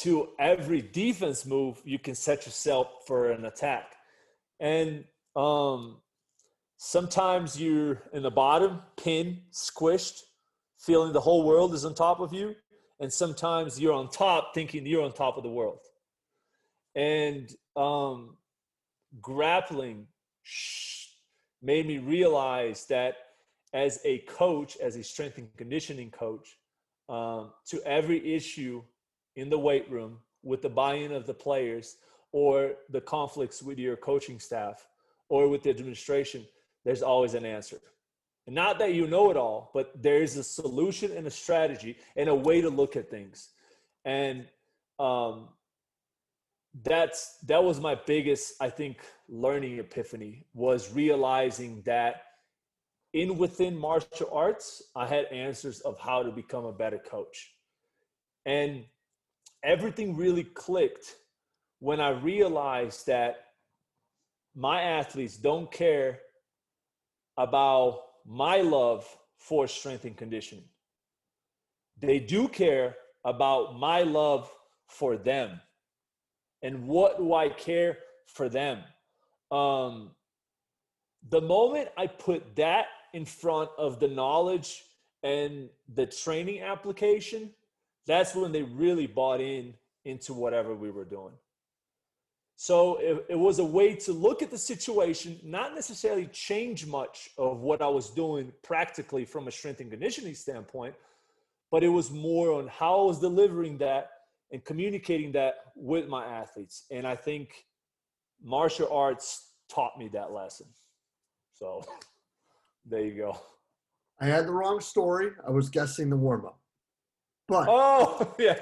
to 0.00 0.28
every 0.38 0.82
defense 0.82 1.46
move, 1.46 1.80
you 1.86 1.98
can 1.98 2.14
set 2.14 2.44
yourself 2.44 2.88
for 3.06 3.30
an 3.30 3.46
attack. 3.46 3.94
And 4.60 5.04
um, 5.34 5.96
sometimes 6.82 7.60
you're 7.60 8.02
in 8.14 8.22
the 8.22 8.30
bottom, 8.30 8.80
pinned, 8.96 9.38
squished, 9.52 10.22
feeling 10.78 11.12
the 11.12 11.20
whole 11.20 11.44
world 11.44 11.74
is 11.74 11.84
on 11.84 11.94
top 11.94 12.20
of 12.20 12.32
you. 12.32 12.56
And 13.00 13.12
sometimes 13.12 13.78
you're 13.78 13.92
on 13.92 14.08
top, 14.08 14.54
thinking 14.54 14.86
you're 14.86 15.04
on 15.04 15.12
top 15.12 15.36
of 15.36 15.42
the 15.42 15.50
world. 15.50 15.80
And 16.94 17.50
um, 17.76 18.38
grappling 19.20 20.06
made 21.62 21.86
me 21.86 21.98
realize 21.98 22.86
that 22.86 23.16
as 23.74 24.00
a 24.06 24.18
coach, 24.20 24.78
as 24.78 24.96
a 24.96 25.04
strength 25.04 25.36
and 25.36 25.54
conditioning 25.58 26.10
coach, 26.10 26.56
um, 27.10 27.52
to 27.66 27.82
every 27.84 28.34
issue 28.34 28.82
in 29.36 29.50
the 29.50 29.58
weight 29.58 29.90
room 29.90 30.18
with 30.42 30.62
the 30.62 30.70
buy-in 30.70 31.12
of 31.12 31.26
the 31.26 31.34
players 31.34 31.96
or 32.32 32.72
the 32.88 33.02
conflicts 33.02 33.62
with 33.62 33.78
your 33.78 33.96
coaching 33.96 34.38
staff 34.38 34.86
or 35.28 35.46
with 35.48 35.62
the 35.62 35.70
administration, 35.70 36.46
there's 36.84 37.02
always 37.02 37.34
an 37.34 37.44
answer. 37.44 37.80
And 38.46 38.54
not 38.54 38.78
that 38.78 38.94
you 38.94 39.06
know 39.06 39.30
it 39.30 39.36
all, 39.36 39.70
but 39.74 39.92
there's 40.02 40.36
a 40.36 40.44
solution 40.44 41.12
and 41.12 41.26
a 41.26 41.30
strategy 41.30 41.96
and 42.16 42.28
a 42.28 42.34
way 42.34 42.60
to 42.60 42.70
look 42.70 42.96
at 42.96 43.10
things. 43.10 43.50
And 44.04 44.46
um, 44.98 45.48
that's 46.82 47.38
that 47.46 47.62
was 47.62 47.80
my 47.80 47.94
biggest, 48.06 48.54
I 48.60 48.70
think, 48.70 48.98
learning 49.28 49.78
epiphany 49.78 50.46
was 50.54 50.92
realizing 50.92 51.82
that 51.84 52.22
in 53.12 53.36
within 53.36 53.76
martial 53.76 54.28
arts, 54.32 54.82
I 54.94 55.06
had 55.06 55.26
answers 55.26 55.80
of 55.80 55.98
how 55.98 56.22
to 56.22 56.30
become 56.30 56.64
a 56.64 56.72
better 56.72 56.98
coach. 56.98 57.52
And 58.46 58.84
everything 59.64 60.16
really 60.16 60.44
clicked 60.44 61.16
when 61.80 62.00
I 62.00 62.10
realized 62.10 63.06
that 63.06 63.46
my 64.54 64.82
athletes 64.82 65.36
don't 65.36 65.70
care 65.70 66.20
about 67.40 68.02
my 68.26 68.60
love 68.60 69.06
for 69.38 69.66
strength 69.66 70.04
and 70.04 70.16
conditioning. 70.16 70.64
They 71.98 72.18
do 72.18 72.48
care 72.48 72.96
about 73.24 73.78
my 73.78 74.02
love 74.02 74.50
for 74.86 75.16
them. 75.16 75.60
And 76.62 76.86
what 76.86 77.16
do 77.16 77.32
I 77.32 77.48
care 77.48 77.98
for 78.26 78.50
them? 78.50 78.82
Um, 79.50 80.10
the 81.30 81.40
moment 81.40 81.88
I 81.96 82.06
put 82.06 82.56
that 82.56 82.86
in 83.14 83.24
front 83.24 83.70
of 83.78 84.00
the 84.00 84.08
knowledge 84.08 84.84
and 85.22 85.70
the 85.94 86.06
training 86.06 86.60
application, 86.60 87.50
that's 88.06 88.34
when 88.34 88.52
they 88.52 88.62
really 88.62 89.06
bought 89.06 89.40
in 89.40 89.74
into 90.04 90.34
whatever 90.34 90.74
we 90.74 90.90
were 90.90 91.04
doing. 91.06 91.32
So 92.62 92.98
it, 92.98 93.24
it, 93.30 93.38
was 93.38 93.58
a 93.58 93.64
way 93.64 93.94
to 93.94 94.12
look 94.12 94.42
at 94.42 94.50
the 94.50 94.58
situation, 94.58 95.40
not 95.42 95.74
necessarily 95.74 96.26
change 96.26 96.84
much 96.84 97.30
of 97.38 97.60
what 97.60 97.80
I 97.80 97.88
was 97.88 98.10
doing 98.10 98.52
practically 98.62 99.24
from 99.24 99.48
a 99.48 99.50
strength 99.50 99.80
and 99.80 99.90
conditioning 99.90 100.34
standpoint, 100.34 100.94
but 101.70 101.82
it 101.82 101.88
was 101.88 102.10
more 102.10 102.52
on 102.52 102.68
how 102.68 103.00
I 103.00 103.04
was 103.04 103.18
delivering 103.18 103.78
that 103.78 104.10
and 104.52 104.62
communicating 104.62 105.32
that 105.32 105.54
with 105.74 106.06
my 106.06 106.22
athletes. 106.22 106.84
And 106.90 107.06
I 107.06 107.16
think 107.16 107.64
martial 108.44 108.92
arts 108.92 109.52
taught 109.70 109.98
me 109.98 110.08
that 110.08 110.30
lesson. 110.32 110.66
So 111.54 111.82
there 112.84 113.06
you 113.06 113.16
go. 113.16 113.38
I 114.20 114.26
had 114.26 114.46
the 114.46 114.52
wrong 114.52 114.80
story. 114.80 115.30
I 115.48 115.50
was 115.50 115.70
guessing 115.70 116.10
the 116.10 116.16
warm 116.18 116.44
up. 116.44 116.60
But 117.48 117.68
oh 117.70 118.34
yeah. 118.38 118.60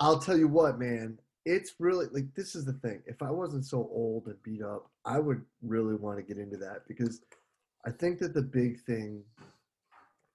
I'll 0.00 0.18
tell 0.18 0.38
you 0.38 0.48
what, 0.48 0.78
man. 0.78 1.18
It's 1.46 1.74
really 1.78 2.06
like 2.12 2.34
this 2.34 2.56
is 2.56 2.64
the 2.64 2.72
thing. 2.72 3.02
If 3.06 3.22
I 3.22 3.30
wasn't 3.30 3.64
so 3.64 3.88
old 3.92 4.26
and 4.26 4.42
beat 4.42 4.62
up, 4.62 4.90
I 5.04 5.20
would 5.20 5.42
really 5.62 5.94
want 5.94 6.18
to 6.18 6.24
get 6.24 6.42
into 6.42 6.56
that 6.56 6.82
because 6.88 7.20
I 7.86 7.92
think 7.92 8.18
that 8.18 8.34
the 8.34 8.42
big 8.42 8.80
thing 8.80 9.22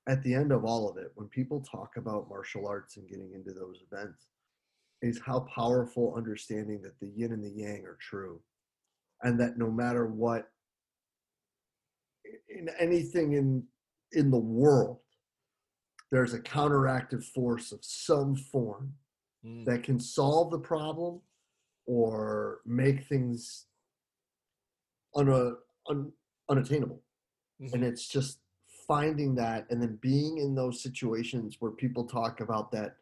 at 0.07 0.23
the 0.23 0.33
end 0.33 0.53
of 0.53 0.63
all 0.63 0.89
of 0.89 0.95
it, 0.95 1.11
when 1.15 1.27
people 1.27 1.59
talk 1.61 1.97
about 1.97 2.29
martial 2.29 2.65
arts 2.65 2.95
and 2.95 3.09
getting 3.09 3.33
into 3.33 3.51
those 3.51 3.83
events, 3.91 4.27
is 5.01 5.19
how 5.19 5.41
powerful 5.53 6.13
understanding 6.15 6.81
that 6.81 6.97
the 7.01 7.11
yin 7.13 7.33
and 7.33 7.43
the 7.43 7.49
yang 7.49 7.83
are 7.85 7.97
true. 7.99 8.39
And 9.21 9.37
that 9.39 9.57
no 9.57 9.69
matter 9.69 10.07
what 10.07 10.49
in 12.49 12.69
anything 12.79 13.33
in 13.33 13.63
in 14.13 14.31
the 14.31 14.37
world 14.37 14.99
there's 16.11 16.33
a 16.33 16.39
counteractive 16.39 17.23
force 17.23 17.71
of 17.71 17.79
some 17.81 18.35
form 18.35 18.93
mm. 19.45 19.65
that 19.65 19.83
can 19.83 19.99
solve 19.99 20.51
the 20.51 20.59
problem 20.59 21.19
or 21.85 22.61
make 22.65 23.07
things 23.07 23.65
un- 25.15 25.55
un- 25.89 26.11
unattainable 26.49 27.01
mm-hmm. 27.61 27.73
and 27.73 27.83
it's 27.83 28.07
just 28.07 28.39
finding 28.87 29.35
that 29.35 29.65
and 29.69 29.81
then 29.81 29.97
being 30.01 30.37
in 30.37 30.55
those 30.55 30.81
situations 30.81 31.57
where 31.59 31.71
people 31.71 32.05
talk 32.05 32.41
about 32.41 32.71
that 32.71 32.95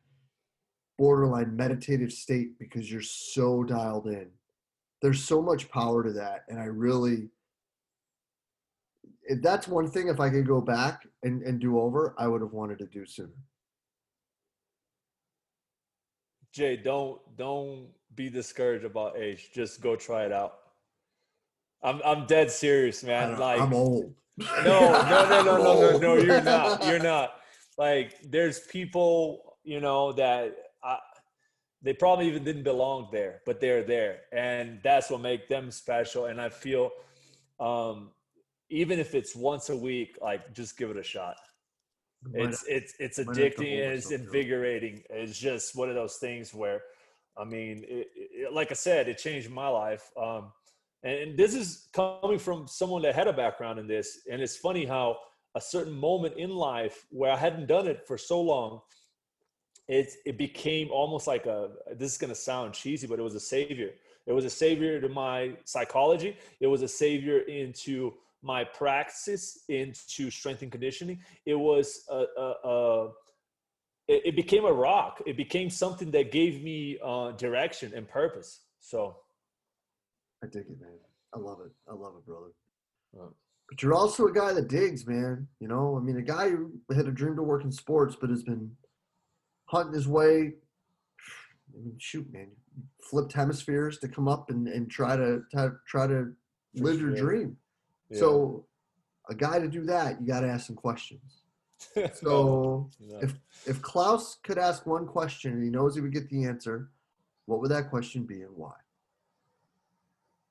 borderline 0.97 1.55
meditative 1.55 2.11
state 2.11 2.57
because 2.59 2.91
you're 2.91 3.01
so 3.01 3.63
dialed 3.63 4.07
in 4.07 4.27
there's 5.01 5.23
so 5.23 5.41
much 5.41 5.69
power 5.69 6.03
to 6.03 6.11
that 6.11 6.43
and 6.49 6.59
i 6.59 6.65
really 6.65 7.29
that's 9.37 9.67
one 9.67 9.89
thing 9.89 10.07
if 10.07 10.19
I 10.19 10.29
could 10.29 10.47
go 10.47 10.61
back 10.61 11.07
and, 11.23 11.41
and 11.43 11.59
do 11.59 11.79
over, 11.79 12.15
I 12.17 12.27
would 12.27 12.41
have 12.41 12.53
wanted 12.53 12.79
to 12.79 12.85
do 12.85 13.05
sooner. 13.05 13.29
Jay, 16.53 16.77
don't 16.77 17.19
don't 17.37 17.87
be 18.15 18.29
discouraged 18.29 18.85
about 18.85 19.17
age. 19.17 19.49
Just 19.53 19.81
go 19.81 19.95
try 19.95 20.25
it 20.25 20.31
out. 20.31 20.53
I'm 21.83 22.01
I'm 22.03 22.25
dead 22.25 22.51
serious, 22.51 23.03
man. 23.03 23.39
Like 23.39 23.61
I'm 23.61 23.73
old. 23.73 24.13
No, 24.37 24.45
no, 24.63 25.29
no, 25.29 25.43
no, 25.43 25.57
no, 25.63 25.91
no, 25.91 25.97
no. 25.97 26.13
You're 26.15 26.41
not. 26.41 26.85
You're 26.87 26.99
not. 26.99 27.35
Like 27.77 28.15
there's 28.23 28.61
people, 28.61 29.57
you 29.63 29.79
know, 29.79 30.11
that 30.13 30.55
I, 30.83 30.97
they 31.81 31.93
probably 31.93 32.27
even 32.27 32.43
didn't 32.43 32.63
belong 32.63 33.07
there, 33.11 33.41
but 33.45 33.61
they're 33.61 33.83
there, 33.83 34.21
and 34.33 34.79
that's 34.83 35.09
what 35.09 35.21
makes 35.21 35.47
them 35.47 35.71
special. 35.71 36.25
And 36.25 36.41
I 36.41 36.49
feel 36.49 36.91
um, 37.59 38.11
even 38.69 38.99
if 38.99 39.15
it's 39.15 39.35
once 39.35 39.69
a 39.69 39.75
week, 39.77 40.17
like 40.21 40.53
just 40.53 40.77
give 40.77 40.89
it 40.89 40.97
a 40.97 41.03
shot. 41.03 41.37
It's 42.33 42.63
it's 42.67 42.93
it's 42.99 43.19
addicting 43.19 43.83
and 43.83 43.93
it's 43.93 44.11
invigorating. 44.11 45.03
It's 45.09 45.37
just 45.37 45.75
one 45.75 45.89
of 45.89 45.95
those 45.95 46.17
things 46.17 46.53
where, 46.53 46.81
I 47.37 47.45
mean, 47.45 47.85
it, 47.87 48.07
it, 48.15 48.53
like 48.53 48.71
I 48.71 48.75
said, 48.75 49.07
it 49.07 49.17
changed 49.17 49.49
my 49.49 49.67
life. 49.67 50.11
Um, 50.21 50.51
and 51.03 51.37
this 51.37 51.55
is 51.55 51.87
coming 51.93 52.39
from 52.39 52.67
someone 52.67 53.01
that 53.03 53.15
had 53.15 53.27
a 53.27 53.33
background 53.33 53.79
in 53.79 53.87
this. 53.87 54.19
And 54.29 54.41
it's 54.41 54.57
funny 54.57 54.85
how 54.85 55.17
a 55.55 55.61
certain 55.61 55.93
moment 55.93 56.35
in 56.37 56.49
life 56.49 57.05
where 57.09 57.31
I 57.31 57.37
hadn't 57.37 57.67
done 57.67 57.87
it 57.87 58.05
for 58.05 58.17
so 58.17 58.41
long, 58.41 58.81
it 59.87 60.11
it 60.25 60.37
became 60.37 60.89
almost 60.91 61.25
like 61.25 61.45
a. 61.45 61.69
This 61.95 62.11
is 62.11 62.17
gonna 62.17 62.35
sound 62.35 62.73
cheesy, 62.73 63.07
but 63.07 63.17
it 63.17 63.23
was 63.23 63.35
a 63.35 63.39
savior. 63.39 63.91
It 64.27 64.33
was 64.33 64.45
a 64.45 64.49
savior 64.49 64.99
to 64.99 65.09
my 65.09 65.53
psychology. 65.63 66.37
It 66.59 66.67
was 66.67 66.81
a 66.81 66.87
savior 66.87 67.39
into 67.39 68.13
my 68.41 68.63
practice 68.63 69.63
into 69.69 70.31
strength 70.31 70.61
and 70.61 70.71
conditioning, 70.71 71.19
it 71.45 71.55
was 71.55 72.03
a, 72.09 72.25
a, 72.37 72.53
a 72.63 73.07
it, 74.07 74.21
it, 74.25 74.35
became 74.35 74.65
a 74.65 74.71
rock. 74.71 75.21
It 75.25 75.37
became 75.37 75.69
something 75.69 76.11
that 76.11 76.31
gave 76.31 76.63
me 76.63 76.97
uh, 77.03 77.31
direction 77.31 77.93
and 77.95 78.07
purpose. 78.07 78.61
So, 78.79 79.17
I 80.43 80.47
dig 80.47 80.65
it, 80.69 80.79
man. 80.79 80.91
I 81.33 81.39
love 81.39 81.59
it. 81.65 81.71
I 81.87 81.93
love 81.93 82.13
it, 82.17 82.25
brother. 82.25 82.51
Uh. 83.19 83.29
But 83.69 83.83
you're 83.83 83.93
also 83.93 84.25
a 84.25 84.33
guy 84.33 84.51
that 84.53 84.67
digs, 84.67 85.05
man. 85.05 85.47
You 85.59 85.67
know, 85.67 85.95
I 85.95 86.03
mean, 86.03 86.17
a 86.17 86.23
guy 86.23 86.49
who 86.49 86.71
had 86.95 87.07
a 87.07 87.11
dream 87.11 87.35
to 87.35 87.43
work 87.43 87.63
in 87.63 87.71
sports, 87.71 88.17
but 88.19 88.31
has 88.31 88.41
been 88.41 88.71
hunting 89.65 89.93
his 89.93 90.07
way. 90.07 90.53
I 91.71 91.77
mean, 91.77 91.93
shoot, 91.99 92.25
man, 92.33 92.47
flipped 93.03 93.33
hemispheres 93.33 93.99
to 93.99 94.07
come 94.07 94.27
up 94.27 94.49
and, 94.49 94.67
and 94.67 94.89
try 94.89 95.15
to, 95.15 95.41
to 95.51 95.73
try 95.87 96.07
to 96.07 96.33
live 96.73 96.99
your 96.99 97.13
dream. 97.13 97.57
So 98.17 98.65
a 99.29 99.35
guy 99.35 99.59
to 99.59 99.67
do 99.67 99.85
that, 99.85 100.19
you 100.19 100.27
got 100.27 100.41
to 100.41 100.47
ask 100.47 100.67
some 100.67 100.75
questions. 100.75 101.41
So 102.13 102.89
if 103.21 103.33
if 103.65 103.81
Klaus 103.81 104.37
could 104.43 104.57
ask 104.57 104.85
one 104.85 105.07
question 105.07 105.53
and 105.53 105.63
he 105.63 105.69
knows 105.69 105.95
he 105.95 106.01
would 106.01 106.13
get 106.13 106.29
the 106.29 106.43
answer, 106.43 106.89
what 107.45 107.61
would 107.61 107.71
that 107.71 107.89
question 107.89 108.23
be 108.23 108.41
and 108.41 108.55
why? 108.55 108.73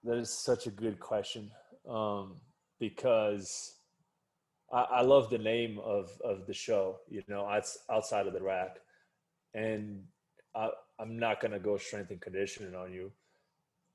That 0.05 0.17
is 0.17 0.31
such 0.31 0.67
a 0.67 0.71
good 0.71 0.99
question 0.99 1.50
um, 1.88 2.37
because 2.81 3.75
I, 4.73 4.81
I, 4.83 5.03
love 5.03 5.29
the 5.29 5.38
name 5.38 5.79
of 5.81 6.11
of 6.25 6.47
the 6.47 6.55
show. 6.55 6.97
You 7.11 7.23
know, 7.29 7.47
it's 7.53 7.79
outside 7.91 8.27
of 8.27 8.33
the 8.33 8.43
rack, 8.43 8.79
and 9.55 10.03
I, 10.55 10.71
I'm 10.99 11.19
not 11.19 11.41
gonna 11.41 11.59
go 11.59 11.77
strength 11.77 12.11
and 12.11 12.21
conditioning 12.21 12.75
on 12.75 12.93
you. 12.93 13.12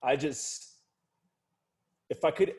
I 0.03 0.15
just 0.17 0.73
if 2.09 2.23
I 2.23 2.31
could 2.31 2.53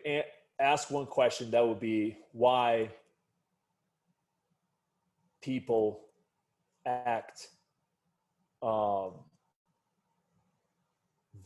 ask 0.60 0.90
one 0.90 1.06
question, 1.06 1.50
that 1.50 1.66
would 1.66 1.80
be 1.80 2.18
why 2.32 2.90
people 5.42 6.00
act 6.86 7.48
um, 8.62 9.12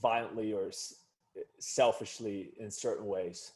violently 0.00 0.52
or 0.52 0.70
selfishly 1.58 2.52
in 2.58 2.70
certain 2.70 3.06
ways. 3.06 3.52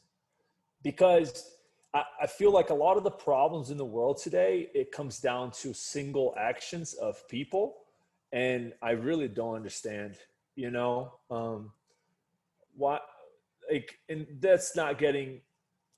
Because 0.83 1.53
I, 1.95 2.05
I 2.23 2.27
feel 2.27 2.51
like 2.51 2.71
a 2.71 2.75
lot 2.75 2.97
of 2.97 3.05
the 3.05 3.11
problems 3.11 3.71
in 3.71 3.77
the 3.77 3.85
world 3.85 4.19
today, 4.19 4.71
it 4.75 4.91
comes 4.91 5.21
down 5.21 5.51
to 5.53 5.73
single 5.73 6.35
actions 6.39 6.95
of 6.95 7.27
people. 7.29 7.77
And 8.33 8.73
I 8.83 8.93
really 8.93 9.29
don't 9.29 9.55
understand, 9.55 10.17
you 10.57 10.71
know, 10.71 11.13
um, 11.31 11.71
why, 12.75 12.99
like, 13.73 13.99
and 14.09 14.27
that's 14.41 14.77
not 14.77 14.99
getting 14.99 15.41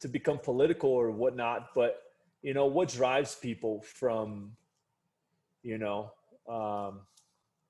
to 0.01 0.09
become 0.09 0.39
political 0.39 0.91
or 0.91 1.11
whatnot, 1.11 1.75
but 1.75 2.03
you 2.43 2.55
know 2.55 2.67
what 2.67 2.89
drives 2.89 3.35
people 3.35 3.81
from 3.81 4.53
you 5.63 5.79
know 5.79 6.11
um, 6.49 7.01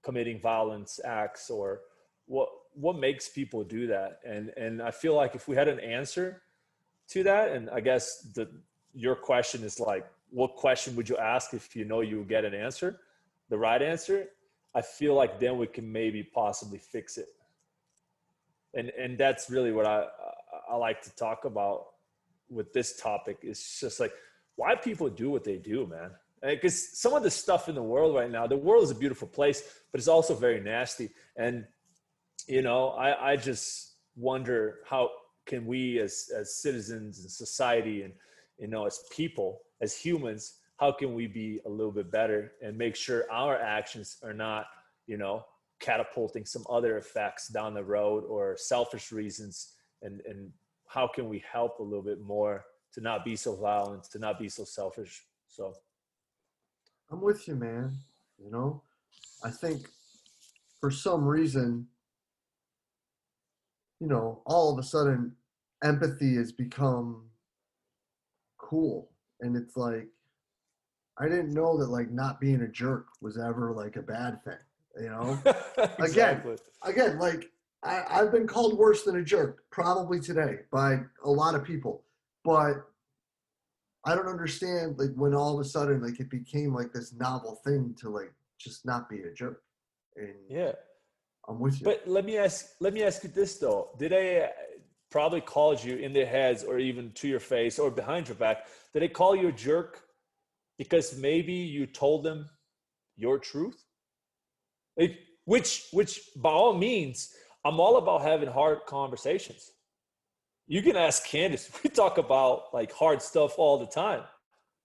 committing 0.03 0.41
violence 0.41 1.01
acts 1.05 1.49
or 1.49 1.81
what 2.27 2.49
what 2.75 2.99
makes 2.99 3.29
people 3.29 3.63
do 3.63 3.87
that? 3.87 4.21
And 4.27 4.53
and 4.57 4.83
i 4.83 4.91
feel 4.91 5.15
like 5.15 5.35
if 5.35 5.49
we 5.49 5.55
had 5.57 5.69
an 5.69 5.81
answer 5.81 6.43
to 7.07 7.23
that 7.23 7.53
and 7.53 7.69
i 7.71 7.81
guess 7.81 8.05
the 8.35 8.49
your 8.95 9.15
question 9.15 9.63
is 9.63 9.79
like 9.79 10.07
what 10.31 10.57
question 10.57 10.97
would 10.97 11.09
you 11.09 11.19
ask 11.19 11.55
if 11.55 11.77
you 11.77 11.85
know 11.85 12.01
you 12.01 12.25
get 12.25 12.45
an 12.45 12.55
answer? 12.55 12.99
The 13.51 13.59
right 13.59 13.81
answer 13.81 14.27
i 14.75 14.83
feel 14.83 15.15
like 15.15 15.39
then 15.39 15.59
we 15.59 15.67
can 15.67 15.87
maybe 16.01 16.23
possibly 16.23 16.79
fix 16.79 17.19
it 17.19 17.29
and 18.77 18.91
and 18.91 19.17
that's 19.19 19.51
really 19.51 19.73
what 19.73 19.87
i 19.87 20.05
i 20.71 20.77
like 20.77 21.03
to 21.03 21.15
talk 21.17 21.45
about 21.45 21.87
with 22.51 22.73
this 22.73 22.97
topic. 22.97 23.39
Is 23.43 23.79
just 23.81 24.01
like 24.01 24.13
why 24.57 24.75
people 24.75 25.09
do 25.09 25.31
what 25.31 25.45
they 25.45 25.57
do 25.57 25.87
man. 25.87 26.11
Because 26.43 26.99
some 26.99 27.15
of 27.15 27.23
the 27.23 27.31
stuff 27.31 27.71
in 27.71 27.75
the 27.75 27.83
world 27.83 28.15
right 28.15 28.31
now 28.31 28.47
the 28.47 28.57
world 28.57 28.85
is 28.85 28.91
a 28.91 28.95
beautiful 28.95 29.29
place 29.29 29.63
but 29.91 29.99
it's 29.99 30.09
also 30.09 30.35
very 30.35 30.61
nasty. 30.61 31.11
And 31.37 31.65
you 32.47 32.63
know 32.63 32.91
i 32.91 33.33
i 33.33 33.37
just 33.37 33.95
wonder 34.17 34.81
how 34.87 35.11
can 35.47 35.67
we 35.67 35.99
as 35.99 36.31
as 36.37 36.55
citizens 36.55 37.21
and 37.21 37.31
society 37.31 38.03
and 38.03 38.13
you 38.59 38.69
know 38.69 38.85
as 38.87 39.05
people 39.11 39.63
as 39.81 39.97
humans 39.97 40.59
how 40.77 40.93
can 40.93 41.15
we 41.15 41.27
be 41.27 41.61
a 41.67 41.69
little 41.69 41.93
bit 41.93 42.11
better 42.11 42.53
and 42.63 42.77
make 42.77 42.97
sure 42.97 43.25
our 43.31 43.57
actions 43.59 44.19
are 44.23 44.35
not 44.35 44.67
you 45.07 45.17
know 45.17 45.45
catapulting 45.85 46.47
some 46.47 46.65
other 46.71 46.97
effects 46.99 47.49
down 47.49 47.75
the 47.75 47.85
road 47.85 48.25
or 48.25 48.57
selfish 48.57 49.13
reasons 49.13 49.75
and 50.03 50.21
and 50.27 50.51
how 50.87 51.07
can 51.07 51.29
we 51.29 51.43
help 51.51 51.79
a 51.79 51.83
little 51.83 52.03
bit 52.03 52.21
more 52.21 52.65
to 52.93 53.01
not 53.01 53.25
be 53.25 53.37
so 53.37 53.55
violent 53.57 54.05
to 54.05 54.19
not 54.19 54.39
be 54.39 54.49
so 54.49 54.65
selfish 54.65 55.25
so 55.49 55.75
I'm 57.11 57.21
with 57.21 57.47
you, 57.47 57.55
man. 57.55 57.97
You 58.43 58.51
know, 58.51 58.83
I 59.45 59.51
think 59.51 59.89
for 60.81 60.91
some 60.91 61.25
reason, 61.25 61.87
you 64.01 64.09
know, 64.09 64.43
all 64.47 64.73
of 64.73 64.79
a 64.79 64.83
sudden 64.83 65.33
empathy 65.83 66.35
has 66.37 66.51
become 66.51 67.27
cool. 68.59 69.11
And 69.41 69.57
it's 69.57 69.77
like, 69.77 70.09
I 71.19 71.29
didn't 71.29 71.55
know 71.55 71.79
that 71.79 71.91
like 71.91 72.11
not 72.11 72.41
being 72.41 72.63
a 72.63 72.69
jerk 72.69 73.07
was 73.21 73.39
ever 73.39 73.73
like 73.73 73.95
a 73.95 74.03
bad 74.03 74.43
thing, 74.43 74.59
you 75.01 75.11
know? 75.11 75.39
exactly. 75.99 76.57
Again, 76.83 77.19
like 77.19 77.51
I, 77.83 78.03
I've 78.11 78.33
been 78.33 78.47
called 78.47 78.79
worse 78.79 79.05
than 79.05 79.17
a 79.17 79.23
jerk 79.23 79.65
probably 79.71 80.21
today 80.21 80.61
by 80.73 80.99
a 81.25 81.31
lot 81.31 81.55
of 81.55 81.65
people, 81.65 82.05
but 82.45 82.75
I 84.05 84.15
don't 84.15 84.29
understand 84.29 84.99
like 84.99 85.11
when 85.17 85.35
all 85.35 85.55
of 85.55 85.61
a 85.61 85.69
sudden 85.69 86.03
like 86.03 86.21
it 86.21 86.31
became 86.31 86.75
like 86.75 86.93
this 86.93 87.13
novel 87.15 87.61
thing 87.65 87.95
to 88.01 88.11
like 88.11 88.33
just 88.59 88.85
not 88.87 89.09
be 89.09 89.21
a 89.23 89.33
jerk. 89.33 89.63
And 90.17 90.35
yeah 90.49 90.73
I'm 91.49 91.59
with 91.59 91.81
you. 91.81 91.85
But 91.85 92.03
let 92.07 92.25
me 92.25 92.39
ask 92.39 92.67
let 92.81 92.93
me 92.93 93.03
ask 93.03 93.23
you 93.23 93.31
this 93.31 93.59
though. 93.59 93.91
Did 93.99 94.13
they 94.13 94.43
uh, 94.43 94.49
probably 95.11 95.41
called 95.41 95.83
you 95.83 95.97
in 95.97 96.13
their 96.13 96.27
heads 96.27 96.65
or 96.65 96.79
even 96.79 97.13
to 97.13 97.29
your 97.29 97.41
face 97.41 97.79
or 97.79 97.91
behind 97.91 98.29
your 98.29 98.37
back? 98.37 98.67
Did 98.93 99.03
they 99.03 99.09
call 99.09 99.37
you 99.37 99.49
a 99.49 99.53
jerk 99.53 100.03
because 100.79 101.17
maybe 101.19 101.53
you 101.53 101.87
told 101.87 102.25
them 102.25 102.49
your 103.17 103.39
truth? 103.39 103.84
Like, 104.97 105.19
which 105.45 105.87
which 105.93 106.21
by 106.37 106.51
all 106.51 106.75
means, 106.75 107.35
I'm 107.65 107.81
all 107.81 107.97
about 107.97 108.23
having 108.23 108.49
hard 108.49 108.81
conversations. 108.87 109.71
You 110.67 110.83
can 110.83 110.97
ask 110.97 111.27
Candace. 111.27 111.71
We 111.83 111.91
talk 111.91 112.19
about 112.19 112.73
like 112.73 112.93
hard 112.93 113.21
stuff 113.23 113.59
all 113.59 113.79
the 113.79 113.87
time. 113.87 114.23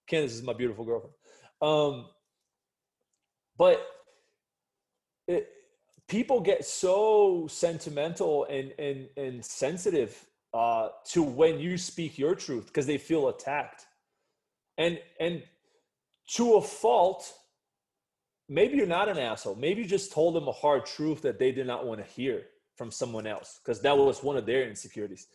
Candace 0.07 0.33
is 0.33 0.43
my 0.43 0.53
beautiful 0.53 0.85
girlfriend. 0.85 1.13
Um, 1.61 2.07
but 3.57 3.85
it, 5.27 5.47
people 6.07 6.39
get 6.39 6.65
so 6.65 7.47
sentimental 7.47 8.45
and 8.45 8.73
and 8.79 9.07
and 9.15 9.45
sensitive 9.45 10.25
uh, 10.53 10.89
to 11.11 11.21
when 11.21 11.59
you 11.59 11.77
speak 11.77 12.17
your 12.17 12.35
truth 12.35 12.67
because 12.67 12.87
they 12.87 12.97
feel 12.97 13.29
attacked, 13.29 13.85
and 14.77 14.99
and 15.19 15.43
to 16.35 16.55
a 16.55 16.61
fault. 16.61 17.31
Maybe 18.49 18.77
you're 18.77 18.87
not 18.87 19.07
an 19.07 19.17
asshole. 19.17 19.55
Maybe 19.55 19.83
you 19.83 19.87
just 19.87 20.11
told 20.11 20.35
them 20.35 20.47
a 20.47 20.51
hard 20.51 20.85
truth 20.85 21.21
that 21.21 21.39
they 21.39 21.51
did 21.51 21.67
not 21.67 21.85
want 21.85 22.03
to 22.03 22.11
hear 22.11 22.47
from 22.75 22.91
someone 22.91 23.27
else 23.27 23.59
because 23.63 23.81
that 23.81 23.97
was 23.97 24.23
one 24.23 24.37
of 24.37 24.45
their 24.45 24.67
insecurities. 24.67 25.27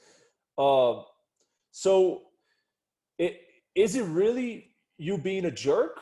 Uh, 0.59 1.03
so, 1.71 2.23
it, 3.19 3.41
is 3.75 3.97
it 3.97 4.05
really 4.05 4.75
you 4.99 5.17
being 5.17 5.45
a 5.45 5.51
jerk 5.51 6.01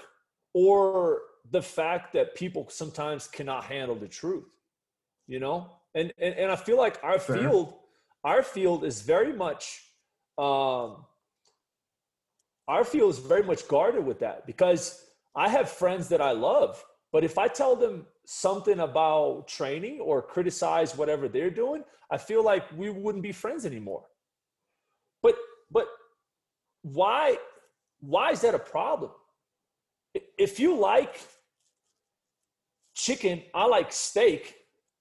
or 0.55 1.21
the 1.51 1.63
fact 1.63 2.13
that 2.15 2.35
people 2.35 2.67
sometimes 2.71 3.29
cannot 3.29 3.65
handle 3.65 3.97
the 3.97 4.09
truth? 4.09 4.45
you 5.27 5.39
know 5.39 5.71
and 5.95 6.13
and, 6.19 6.35
and 6.35 6.51
i 6.51 6.57
feel 6.57 6.77
like 6.77 6.99
our 7.03 7.19
Fair. 7.19 7.37
field 7.37 7.75
our 8.25 8.43
field 8.43 8.85
is 8.85 9.03
very 9.03 9.33
much 9.33 9.83
um 10.39 11.05
our 12.69 12.85
field 12.85 13.11
is 13.11 13.19
very 13.19 13.43
much 13.43 13.67
guarded 13.69 14.05
with 14.05 14.21
that 14.21 14.47
because 14.47 15.05
i 15.35 15.49
have 15.49 15.69
friends 15.69 16.09
that 16.09 16.21
i 16.21 16.33
love 16.33 16.85
but 17.13 17.25
if 17.25 17.39
i 17.39 17.47
tell 17.47 17.77
them 17.77 18.07
something 18.25 18.81
about 18.81 19.47
training 19.47 20.01
or 20.01 20.23
criticize 20.23 20.97
whatever 20.97 21.29
they're 21.29 21.51
doing 21.51 21.85
i 22.11 22.17
feel 22.17 22.45
like 22.45 22.65
we 22.77 22.91
wouldn't 22.91 23.23
be 23.23 23.33
friends 23.33 23.65
anymore 23.67 24.05
but 25.23 25.37
but 25.71 25.87
why 26.83 27.37
why 28.01 28.31
is 28.31 28.41
that 28.41 28.55
a 28.55 28.59
problem 28.59 29.11
if 30.39 30.59
you 30.59 30.77
like 30.77 31.21
chicken 32.95 33.43
i 33.55 33.65
like 33.65 33.93
steak 33.93 34.57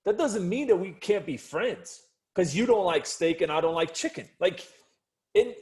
that 0.05 0.17
doesn't 0.17 0.47
mean 0.47 0.67
that 0.67 0.75
we 0.75 0.91
can't 0.91 1.25
be 1.25 1.37
friends 1.37 2.01
because 2.33 2.55
you 2.55 2.65
don't 2.65 2.85
like 2.85 3.05
steak 3.05 3.41
and 3.41 3.51
I 3.51 3.61
don't 3.61 3.75
like 3.75 3.93
chicken. 3.93 4.27
Like, 4.39 4.65
in, 5.33 5.53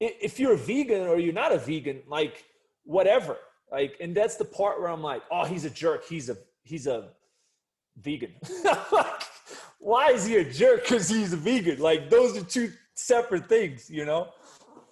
if 0.00 0.40
you're 0.40 0.54
a 0.54 0.58
vegan 0.58 1.06
or 1.06 1.18
you're 1.18 1.32
not 1.32 1.52
a 1.52 1.58
vegan, 1.58 2.02
like 2.08 2.44
whatever. 2.84 3.36
Like, 3.74 3.96
and 4.00 4.14
that's 4.14 4.36
the 4.36 4.44
part 4.44 4.80
where 4.80 4.88
I'm 4.88 5.02
like, 5.02 5.22
oh, 5.32 5.44
he's 5.44 5.64
a 5.64 5.70
jerk. 5.70 6.06
He's 6.06 6.30
a 6.30 6.36
he's 6.62 6.86
a 6.86 7.08
vegan. 8.00 8.30
why 9.80 10.10
is 10.10 10.24
he 10.24 10.36
a 10.36 10.44
jerk? 10.44 10.82
Because 10.82 11.08
he's 11.08 11.32
a 11.32 11.36
vegan. 11.36 11.80
Like, 11.80 12.08
those 12.08 12.38
are 12.38 12.44
two 12.44 12.70
separate 12.94 13.48
things, 13.48 13.90
you 13.90 14.04
know. 14.04 14.28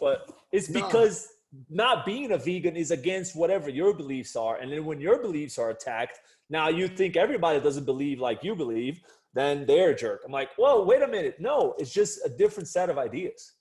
But 0.01 0.29
it's 0.51 0.67
because 0.67 1.29
not 1.71 2.05
being 2.05 2.33
a 2.33 2.39
vegan 2.39 2.75
is 2.75 2.91
against 2.91 3.37
whatever 3.37 3.71
your 3.71 3.95
beliefs 3.95 4.35
are, 4.35 4.57
and 4.57 4.73
then 4.73 4.85
when 4.85 5.01
your 5.01 5.23
beliefs 5.23 5.59
are 5.59 5.71
attacked, 5.71 6.19
now 6.51 6.69
you 6.69 6.89
think 6.89 7.15
everybody 7.15 7.61
doesn't 7.61 7.85
believe 7.85 8.19
like 8.19 8.43
you 8.43 8.57
believe, 8.57 9.01
then 9.33 9.65
they're 9.65 9.91
a 9.91 9.97
jerk. 9.97 10.23
I'm 10.27 10.33
like, 10.33 10.51
well, 10.59 10.85
wait 10.85 11.03
a 11.03 11.07
minute. 11.07 11.37
No, 11.39 11.77
it's 11.79 11.93
just 11.93 12.19
a 12.27 12.29
different 12.29 12.69
set 12.69 12.91
of 12.91 12.99
ideas. 12.99 13.53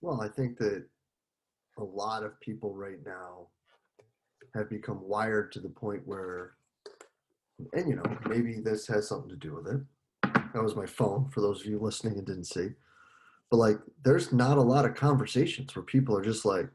Well, 0.00 0.20
I 0.20 0.26
think 0.28 0.58
that 0.58 0.84
a 1.78 1.84
lot 1.84 2.24
of 2.24 2.38
people 2.40 2.74
right 2.74 2.98
now 3.06 3.46
have 4.54 4.68
become 4.68 5.00
wired 5.02 5.52
to 5.52 5.60
the 5.60 5.68
point 5.68 6.02
where, 6.06 6.52
and 7.72 7.88
you 7.88 7.96
know, 7.96 8.18
maybe 8.28 8.60
this 8.60 8.86
has 8.88 9.08
something 9.08 9.30
to 9.30 9.36
do 9.36 9.54
with 9.54 9.66
it. 9.68 9.80
That 10.52 10.62
was 10.62 10.76
my 10.76 10.86
phone 10.86 11.28
for 11.30 11.40
those 11.40 11.60
of 11.60 11.66
you 11.66 11.78
listening 11.78 12.18
and 12.18 12.26
didn't 12.26 12.44
see. 12.44 12.70
But 13.50 13.58
like, 13.58 13.78
there's 14.04 14.32
not 14.32 14.58
a 14.58 14.62
lot 14.62 14.84
of 14.84 14.94
conversations 14.94 15.74
where 15.74 15.82
people 15.82 16.16
are 16.16 16.22
just 16.22 16.44
like, 16.44 16.68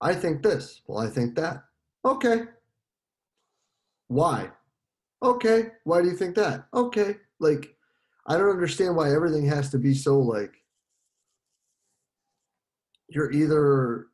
I 0.00 0.14
think 0.14 0.42
this. 0.42 0.82
Well, 0.86 0.98
I 0.98 1.08
think 1.08 1.34
that. 1.36 1.64
Okay, 2.04 2.44
why? 4.08 4.50
Okay. 5.22 5.68
Why 5.84 6.02
do 6.02 6.08
you 6.08 6.16
think 6.16 6.34
that? 6.36 6.66
Okay. 6.72 7.16
Like, 7.38 7.74
I 8.26 8.36
don't 8.36 8.50
understand 8.50 8.96
why 8.96 9.14
everything 9.14 9.46
has 9.46 9.70
to 9.70 9.78
be 9.78 9.94
so 9.94 10.18
like 10.18 10.52
you're 13.08 13.30
either 13.30 14.06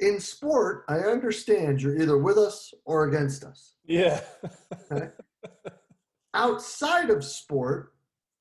in 0.00 0.20
sport, 0.20 0.84
I 0.88 0.98
understand 0.98 1.80
you're 1.80 2.00
either 2.00 2.18
with 2.18 2.38
us 2.38 2.72
or 2.84 3.08
against 3.08 3.44
us. 3.44 3.74
Yeah. 3.86 4.20
okay? 4.90 5.08
Outside 6.34 7.10
of 7.10 7.24
sport, 7.24 7.92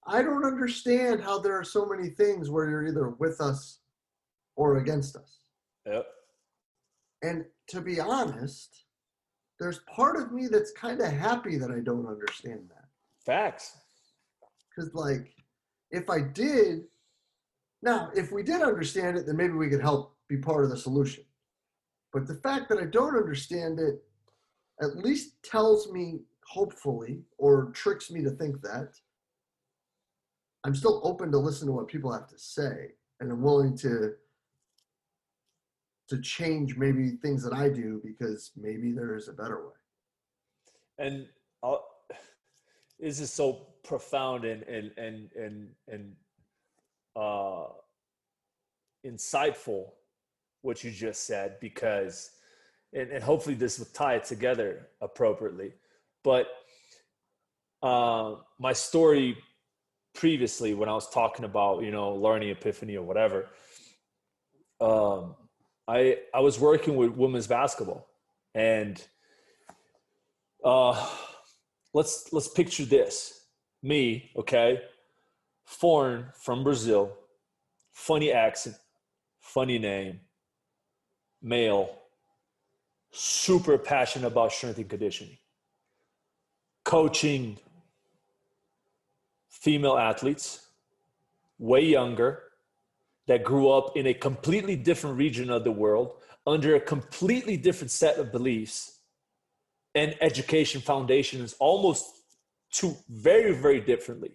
I 0.06 0.22
don't 0.22 0.46
understand 0.46 1.22
how 1.22 1.40
there 1.40 1.58
are 1.58 1.64
so 1.64 1.86
many 1.86 2.10
things 2.10 2.50
where 2.50 2.70
you're 2.70 2.88
either 2.88 3.10
with 3.10 3.40
us 3.40 3.80
or 4.56 4.78
against 4.78 5.16
us. 5.16 5.40
Yep. 5.86 6.06
And 7.22 7.46
to 7.70 7.82
be 7.82 8.00
honest, 8.00 8.86
there's 9.60 9.80
part 9.96 10.18
of 10.18 10.32
me 10.32 10.48
that's 10.48 10.72
kind 10.72 11.00
of 11.00 11.12
happy 11.12 11.58
that 11.58 11.72
I 11.72 11.80
don't 11.80 12.08
understand 12.08 12.62
that. 12.70 12.86
Facts. 13.26 13.78
Because, 14.70 14.94
like, 14.94 15.34
if 15.92 16.10
I 16.10 16.20
did, 16.20 16.82
now, 17.82 18.10
if 18.16 18.32
we 18.32 18.44
did 18.44 18.62
understand 18.62 19.18
it, 19.18 19.26
then 19.26 19.38
maybe 19.38 19.54
we 19.54 19.70
could 19.70 19.82
help 19.82 20.18
be 20.28 20.38
part 20.38 20.64
of 20.64 20.72
the 20.72 20.78
solution. 20.78 21.24
But 22.14 22.28
the 22.28 22.36
fact 22.36 22.70
that 22.70 22.78
I 22.78 22.86
don't 22.86 23.18
understand 23.18 23.80
it 23.80 24.04
at 24.82 24.98
least 24.98 25.42
tells 25.44 25.92
me, 25.92 26.20
hopefully, 26.48 27.24
or 27.38 27.72
tricks 27.72 28.12
me 28.12 28.24
to 28.24 28.30
think 28.30 28.62
that 28.62 28.94
I'm 30.64 30.76
still 30.76 31.02
open 31.04 31.32
to 31.32 31.38
listen 31.38 31.68
to 31.68 31.74
what 31.74 31.88
people 31.88 32.12
have 32.12 32.28
to 32.28 32.38
say, 32.38 32.92
and 33.20 33.32
I'm 33.32 33.42
willing 33.42 33.76
to 33.78 34.14
to 36.10 36.22
change 36.22 36.76
maybe 36.76 37.12
things 37.22 37.42
that 37.44 37.54
I 37.54 37.70
do 37.70 38.02
because 38.04 38.52
maybe 38.58 38.92
there 38.92 39.16
is 39.16 39.30
a 39.30 39.34
better 39.34 39.68
way. 39.68 39.74
And 41.00 41.28
I'll, 41.64 41.88
this 43.00 43.20
is 43.20 43.32
so 43.32 43.68
profound 43.84 44.46
and 44.46 44.64
and 44.64 44.92
and 44.98 45.30
and 45.36 45.70
and 45.88 46.16
uh, 47.16 47.68
insightful 49.06 49.92
what 50.64 50.84
you 50.84 50.90
just 50.90 51.26
said 51.28 51.58
because 51.62 52.32
and, 52.94 53.10
and 53.12 53.24
hopefully 53.24 53.56
this 53.56 53.78
will 53.78 53.88
tie 53.94 54.16
it 54.16 54.24
together 54.24 54.88
appropriately 55.02 55.72
but 56.24 56.48
uh, 57.84 58.36
my 58.60 58.74
story 58.74 59.38
previously 60.16 60.74
when 60.74 60.90
i 60.90 60.94
was 60.94 61.10
talking 61.10 61.46
about 61.46 61.84
you 61.84 61.92
know 61.92 62.14
learning 62.14 62.50
epiphany 62.50 62.96
or 62.96 63.04
whatever 63.04 63.50
um, 64.82 65.36
i 65.88 66.18
i 66.34 66.40
was 66.40 66.60
working 66.60 66.96
with 66.96 67.12
women's 67.12 67.48
basketball 67.48 68.08
and 68.56 69.06
uh, 70.64 71.10
let's 71.94 72.32
let's 72.32 72.48
picture 72.48 72.86
this. 72.86 73.48
Me 73.82 74.32
okay? 74.38 74.82
Foreign 75.66 76.28
from 76.42 76.64
brazil. 76.64 77.12
Funny 77.92 78.32
accent 78.32 78.76
funny 79.40 79.78
name 79.78 80.20
male 81.44 81.90
super 83.12 83.78
passionate 83.78 84.28
about 84.28 84.52
strength 84.52 84.78
and 84.78 84.90
conditioning 84.90 85.38
coaching 86.84 87.58
female 89.50 89.98
athletes 89.98 90.68
way 91.60 91.82
younger 91.82 92.44
that 93.28 93.44
grew 93.44 93.70
up 93.70 93.96
in 93.96 94.08
a 94.08 94.14
completely 94.14 94.76
different 94.76 95.18
region 95.18 95.50
of 95.50 95.64
the 95.64 95.72
world 95.72 96.14
under 96.46 96.76
a 96.76 96.80
completely 96.80 97.56
different 97.56 97.92
set 97.92 98.18
of 98.18 98.32
beliefs 98.32 99.00
and 99.96 100.16
education 100.22 100.82
foundations 100.82 101.56
almost 101.60 102.06
two 102.72 102.96
very 103.10 103.54
very 103.54 103.80
differently. 103.80 104.32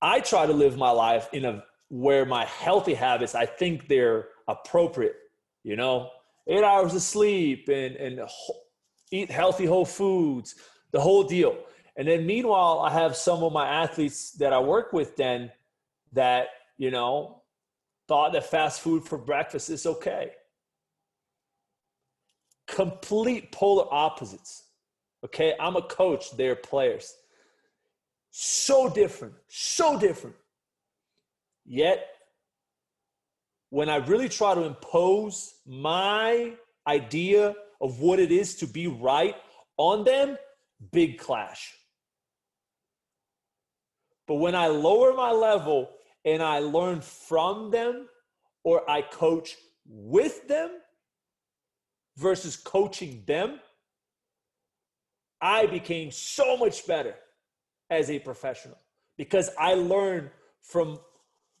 I 0.00 0.20
try 0.20 0.46
to 0.46 0.52
live 0.52 0.76
my 0.76 0.90
life 0.90 1.28
in 1.32 1.44
a 1.44 1.62
where 1.92 2.24
my 2.24 2.46
healthy 2.46 2.94
habits 2.94 3.34
i 3.34 3.44
think 3.44 3.86
they're 3.86 4.28
appropriate 4.48 5.14
you 5.62 5.76
know 5.76 6.10
eight 6.46 6.64
hours 6.64 6.94
of 6.94 7.02
sleep 7.02 7.68
and 7.68 7.96
and 7.96 8.20
eat 9.10 9.30
healthy 9.30 9.66
whole 9.66 9.84
foods 9.84 10.54
the 10.90 11.00
whole 11.00 11.22
deal 11.22 11.56
and 11.96 12.08
then 12.08 12.26
meanwhile 12.26 12.80
i 12.80 12.90
have 12.90 13.16
some 13.16 13.42
of 13.42 13.52
my 13.52 13.66
athletes 13.66 14.32
that 14.32 14.52
i 14.52 14.58
work 14.58 14.92
with 14.92 15.16
then 15.16 15.50
that 16.12 16.48
you 16.78 16.90
know 16.90 17.42
thought 18.08 18.32
that 18.32 18.44
fast 18.44 18.80
food 18.80 19.04
for 19.04 19.18
breakfast 19.18 19.70
is 19.70 19.86
okay 19.86 20.32
complete 22.72 23.52
polar 23.52 23.86
opposites. 23.92 24.64
Okay, 25.24 25.54
I'm 25.60 25.76
a 25.76 25.82
coach, 25.82 26.36
they're 26.36 26.56
players. 26.56 27.14
So 28.30 28.88
different, 28.88 29.34
so 29.48 29.98
different. 29.98 30.36
Yet, 31.64 32.11
when 33.72 33.88
I 33.88 33.96
really 33.96 34.28
try 34.28 34.54
to 34.54 34.64
impose 34.64 35.54
my 35.66 36.52
idea 36.86 37.54
of 37.80 38.00
what 38.00 38.20
it 38.20 38.30
is 38.30 38.56
to 38.56 38.66
be 38.66 38.86
right 38.86 39.34
on 39.78 40.04
them, 40.04 40.36
big 40.92 41.18
clash. 41.18 41.74
But 44.28 44.34
when 44.34 44.54
I 44.54 44.66
lower 44.66 45.14
my 45.14 45.30
level 45.30 45.88
and 46.22 46.42
I 46.42 46.58
learn 46.58 47.00
from 47.00 47.70
them 47.70 48.08
or 48.62 48.88
I 48.88 49.00
coach 49.00 49.56
with 49.88 50.46
them, 50.48 50.70
versus 52.16 52.56
coaching 52.56 53.22
them, 53.26 53.60
I 55.40 55.66
became 55.66 56.10
so 56.10 56.56
much 56.56 56.86
better 56.86 57.14
as 57.90 58.10
a 58.10 58.18
professional 58.18 58.78
because 59.16 59.50
I 59.58 59.74
learned 59.74 60.30
from 60.60 60.98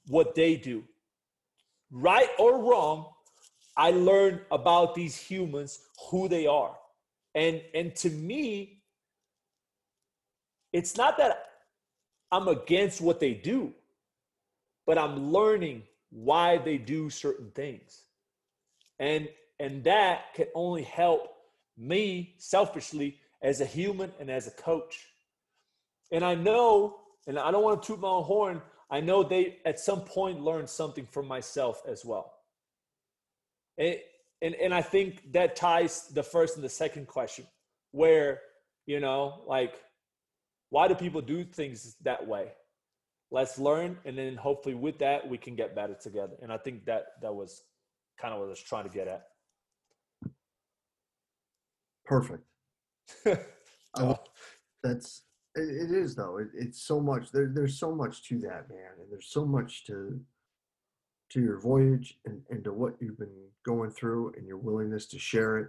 what 0.08 0.34
they 0.34 0.56
do. 0.56 0.84
Right 1.92 2.28
or 2.38 2.58
wrong, 2.58 3.06
I 3.76 3.90
learned 3.90 4.40
about 4.50 4.94
these 4.94 5.16
humans, 5.16 5.80
who 6.10 6.26
they 6.26 6.46
are. 6.46 6.74
And 7.34 7.62
and 7.74 7.94
to 7.96 8.10
me, 8.10 8.82
it's 10.72 10.96
not 10.96 11.18
that 11.18 11.46
I'm 12.30 12.48
against 12.48 13.00
what 13.00 13.20
they 13.20 13.34
do, 13.34 13.74
but 14.86 14.96
I'm 14.96 15.32
learning 15.32 15.82
why 16.10 16.58
they 16.58 16.78
do 16.78 17.10
certain 17.10 17.50
things. 17.50 18.02
And 18.98 19.28
and 19.60 19.84
that 19.84 20.34
can 20.34 20.46
only 20.54 20.82
help 20.82 21.28
me 21.76 22.34
selfishly 22.38 23.18
as 23.42 23.60
a 23.60 23.66
human 23.66 24.12
and 24.18 24.30
as 24.30 24.46
a 24.46 24.50
coach. 24.50 25.06
And 26.10 26.24
I 26.24 26.34
know, 26.34 26.96
and 27.26 27.38
I 27.38 27.50
don't 27.50 27.62
want 27.62 27.82
to 27.82 27.86
toot 27.86 28.00
my 28.00 28.08
own 28.08 28.24
horn, 28.24 28.62
I 28.92 29.00
know 29.00 29.22
they 29.22 29.56
at 29.64 29.80
some 29.80 30.02
point 30.02 30.42
learned 30.42 30.68
something 30.68 31.06
from 31.06 31.26
myself 31.26 31.80
as 31.88 32.04
well. 32.04 32.34
And, 33.78 33.96
and, 34.42 34.54
and 34.54 34.74
I 34.74 34.82
think 34.82 35.32
that 35.32 35.56
ties 35.56 36.08
the 36.08 36.22
first 36.22 36.56
and 36.56 36.64
the 36.64 36.68
second 36.68 37.06
question, 37.08 37.46
where, 37.92 38.40
you 38.84 39.00
know, 39.00 39.44
like, 39.46 39.80
why 40.68 40.88
do 40.88 40.94
people 40.94 41.22
do 41.22 41.42
things 41.42 41.96
that 42.02 42.26
way? 42.26 42.52
Let's 43.30 43.58
learn, 43.58 43.96
and 44.04 44.16
then 44.16 44.36
hopefully 44.36 44.74
with 44.74 44.98
that 44.98 45.26
we 45.26 45.38
can 45.38 45.56
get 45.56 45.74
better 45.74 45.94
together. 45.94 46.34
And 46.42 46.52
I 46.52 46.58
think 46.58 46.84
that 46.84 47.06
that 47.22 47.34
was 47.34 47.62
kind 48.20 48.34
of 48.34 48.40
what 48.40 48.46
I 48.46 48.50
was 48.50 48.60
trying 48.60 48.84
to 48.84 48.90
get 48.90 49.08
at. 49.08 49.22
Perfect. 52.04 52.44
oh. 53.96 54.18
That's 54.82 55.22
it, 55.54 55.90
it 55.90 55.90
is 55.90 56.14
though. 56.14 56.38
It, 56.38 56.48
it's 56.54 56.82
so 56.82 57.00
much. 57.00 57.30
There, 57.32 57.50
there's 57.52 57.78
so 57.78 57.94
much 57.94 58.24
to 58.28 58.38
that, 58.40 58.68
man, 58.68 58.92
and 59.00 59.10
there's 59.10 59.28
so 59.28 59.44
much 59.44 59.84
to 59.86 60.20
to 61.32 61.40
your 61.40 61.58
voyage 61.58 62.18
and, 62.26 62.42
and 62.50 62.62
to 62.62 62.72
what 62.72 62.94
you've 63.00 63.18
been 63.18 63.32
going 63.64 63.90
through 63.90 64.34
and 64.36 64.46
your 64.46 64.58
willingness 64.58 65.06
to 65.06 65.18
share 65.18 65.56
it 65.58 65.68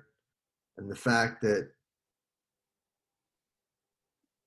and 0.78 0.92
the 0.92 0.96
fact 0.96 1.42
that 1.42 1.70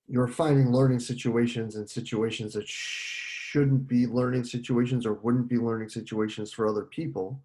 you're 0.07 0.27
finding 0.27 0.71
learning 0.71 0.99
situations 0.99 1.75
and 1.75 1.89
situations 1.89 2.53
that 2.53 2.67
shouldn't 2.67 3.87
be 3.87 4.05
learning 4.05 4.43
situations 4.43 5.07
or 5.07 5.13
wouldn't 5.13 5.47
be 5.47 5.57
learning 5.57 5.89
situations 5.89 6.51
for 6.51 6.67
other 6.67 6.83
people 6.83 7.41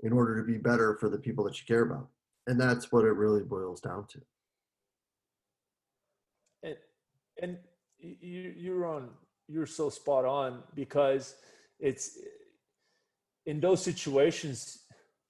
in 0.00 0.12
order 0.14 0.40
to 0.40 0.46
be 0.46 0.56
better 0.56 0.96
for 0.98 1.10
the 1.10 1.18
people 1.18 1.44
that 1.44 1.60
you 1.60 1.66
care 1.66 1.82
about 1.82 2.08
and 2.46 2.58
that's 2.58 2.90
what 2.90 3.04
it 3.04 3.12
really 3.12 3.42
boils 3.42 3.82
down 3.82 4.06
to 4.06 4.20
and 7.40 7.58
you 7.98 8.54
you're 8.56 8.86
on 8.86 9.10
you're 9.48 9.66
so 9.66 9.90
spot 9.90 10.24
on 10.24 10.62
because 10.74 11.34
it's 11.78 12.18
in 13.46 13.60
those 13.60 13.82
situations 13.82 14.78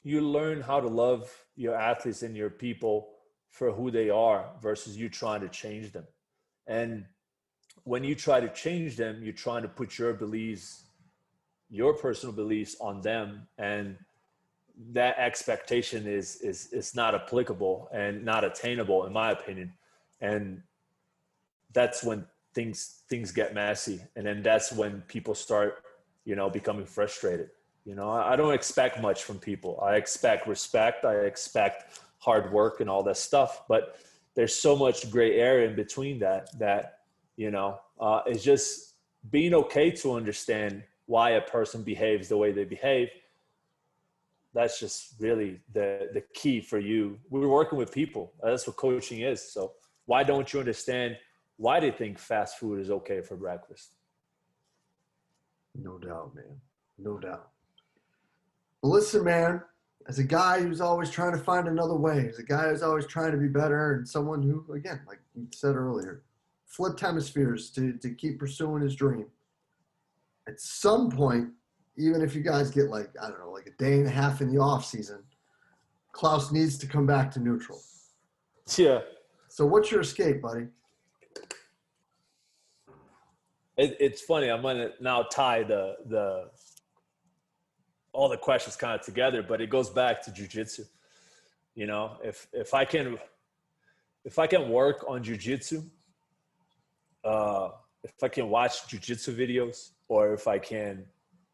you 0.02 0.20
learn 0.20 0.60
how 0.60 0.80
to 0.80 0.88
love 0.88 1.30
your 1.56 1.74
athletes 1.74 2.22
and 2.22 2.36
your 2.36 2.50
people 2.50 3.08
for 3.50 3.72
who 3.72 3.90
they 3.90 4.10
are 4.10 4.46
versus 4.62 4.96
you 4.96 5.08
trying 5.08 5.40
to 5.40 5.48
change 5.48 5.92
them. 5.92 6.06
And 6.66 7.04
when 7.84 8.04
you 8.04 8.14
try 8.14 8.40
to 8.40 8.48
change 8.52 8.96
them 8.96 9.22
you're 9.22 9.32
trying 9.32 9.62
to 9.62 9.68
put 9.68 9.98
your 9.98 10.12
beliefs 10.12 10.84
your 11.70 11.94
personal 11.94 12.34
beliefs 12.34 12.76
on 12.80 13.00
them 13.00 13.46
and 13.58 13.96
that 14.92 15.18
expectation 15.18 16.06
is 16.06 16.36
is 16.36 16.72
is 16.72 16.94
not 16.94 17.14
applicable 17.14 17.88
and 17.92 18.24
not 18.24 18.44
attainable 18.44 19.06
in 19.06 19.12
my 19.12 19.30
opinion. 19.30 19.72
And 20.20 20.62
that's 21.72 22.02
when 22.02 22.24
things 22.54 23.02
things 23.08 23.30
get 23.32 23.54
messy 23.54 24.00
and 24.16 24.26
then 24.26 24.42
that's 24.42 24.72
when 24.72 25.02
people 25.02 25.34
start 25.34 25.82
you 26.24 26.34
know 26.34 26.50
becoming 26.50 26.84
frustrated 26.84 27.50
you 27.84 27.94
know 27.94 28.10
i 28.10 28.36
don't 28.36 28.54
expect 28.54 29.00
much 29.00 29.24
from 29.24 29.38
people 29.38 29.78
i 29.82 29.94
expect 29.94 30.46
respect 30.46 31.04
i 31.04 31.14
expect 31.14 32.00
hard 32.18 32.52
work 32.52 32.80
and 32.80 32.90
all 32.90 33.02
that 33.02 33.16
stuff 33.16 33.62
but 33.68 33.98
there's 34.34 34.54
so 34.54 34.76
much 34.76 35.10
gray 35.10 35.38
area 35.38 35.68
in 35.68 35.76
between 35.76 36.18
that 36.18 36.56
that 36.58 36.98
you 37.36 37.50
know 37.50 37.78
uh, 38.00 38.20
it's 38.26 38.42
just 38.42 38.94
being 39.30 39.54
okay 39.54 39.90
to 39.90 40.12
understand 40.12 40.82
why 41.06 41.30
a 41.30 41.40
person 41.40 41.82
behaves 41.82 42.28
the 42.28 42.36
way 42.36 42.50
they 42.52 42.64
behave 42.64 43.08
that's 44.52 44.80
just 44.80 45.14
really 45.20 45.60
the 45.72 46.10
the 46.12 46.22
key 46.34 46.60
for 46.60 46.78
you. 46.78 47.18
We 47.30 47.42
are 47.44 47.48
working 47.48 47.78
with 47.78 47.92
people. 47.92 48.32
That's 48.42 48.66
what 48.66 48.76
coaching 48.76 49.20
is. 49.20 49.40
So 49.40 49.72
why 50.06 50.24
don't 50.24 50.52
you 50.52 50.60
understand 50.60 51.16
why 51.60 51.78
do 51.78 51.90
they 51.90 51.96
think 51.96 52.18
fast 52.18 52.58
food 52.58 52.80
is 52.80 52.90
okay 52.90 53.20
for 53.20 53.36
breakfast? 53.36 53.96
No 55.74 55.98
doubt, 55.98 56.34
man. 56.34 56.58
No 56.96 57.18
doubt. 57.18 57.50
Well, 58.80 58.92
listen, 58.92 59.24
man. 59.24 59.60
As 60.08 60.18
a 60.18 60.24
guy 60.24 60.62
who's 60.62 60.80
always 60.80 61.10
trying 61.10 61.32
to 61.32 61.38
find 61.38 61.68
another 61.68 61.96
way, 61.96 62.26
as 62.30 62.38
a 62.38 62.42
guy 62.42 62.70
who's 62.70 62.82
always 62.82 63.06
trying 63.06 63.32
to 63.32 63.36
be 63.36 63.46
better, 63.46 63.92
and 63.92 64.08
someone 64.08 64.42
who, 64.42 64.72
again, 64.72 65.02
like 65.06 65.18
you 65.34 65.48
said 65.54 65.76
earlier, 65.76 66.22
flipped 66.64 66.98
hemispheres 66.98 67.68
to, 67.72 67.92
to 67.98 68.08
keep 68.08 68.38
pursuing 68.38 68.82
his 68.82 68.96
dream. 68.96 69.26
at 70.48 70.58
some 70.58 71.10
point, 71.10 71.50
even 71.98 72.22
if 72.22 72.34
you 72.34 72.40
guys 72.40 72.70
get 72.70 72.88
like 72.88 73.10
I 73.22 73.28
don't 73.28 73.38
know, 73.38 73.50
like 73.50 73.66
a 73.66 73.82
day 73.82 73.98
and 73.98 74.06
a 74.06 74.10
half 74.10 74.40
in 74.40 74.50
the 74.50 74.58
off 74.58 74.86
season, 74.86 75.22
Klaus 76.12 76.52
needs 76.52 76.78
to 76.78 76.86
come 76.86 77.04
back 77.04 77.30
to 77.32 77.38
neutral. 77.38 77.82
Yeah. 78.78 79.00
So 79.48 79.66
what's 79.66 79.90
your 79.90 80.00
escape, 80.00 80.40
buddy? 80.40 80.68
It, 83.80 83.96
it's 83.98 84.20
funny. 84.20 84.50
I'm 84.50 84.60
gonna 84.60 84.90
now 85.00 85.22
tie 85.22 85.62
the 85.62 85.96
the 86.04 86.50
all 88.12 88.28
the 88.28 88.36
questions 88.36 88.76
kind 88.76 88.98
of 88.98 89.06
together, 89.06 89.42
but 89.42 89.62
it 89.62 89.70
goes 89.70 89.88
back 89.88 90.20
to 90.24 90.30
jujitsu. 90.30 90.84
You 91.74 91.86
know, 91.86 92.18
if 92.22 92.46
if 92.52 92.74
I 92.74 92.84
can 92.84 93.18
if 94.26 94.38
I 94.38 94.46
can 94.46 94.68
work 94.68 95.06
on 95.08 95.24
jujitsu, 95.24 95.82
uh, 97.24 97.70
if 98.04 98.22
I 98.22 98.28
can 98.28 98.50
watch 98.50 98.86
jujitsu 98.86 99.34
videos, 99.34 99.92
or 100.08 100.34
if 100.34 100.46
I 100.46 100.58
can 100.58 101.06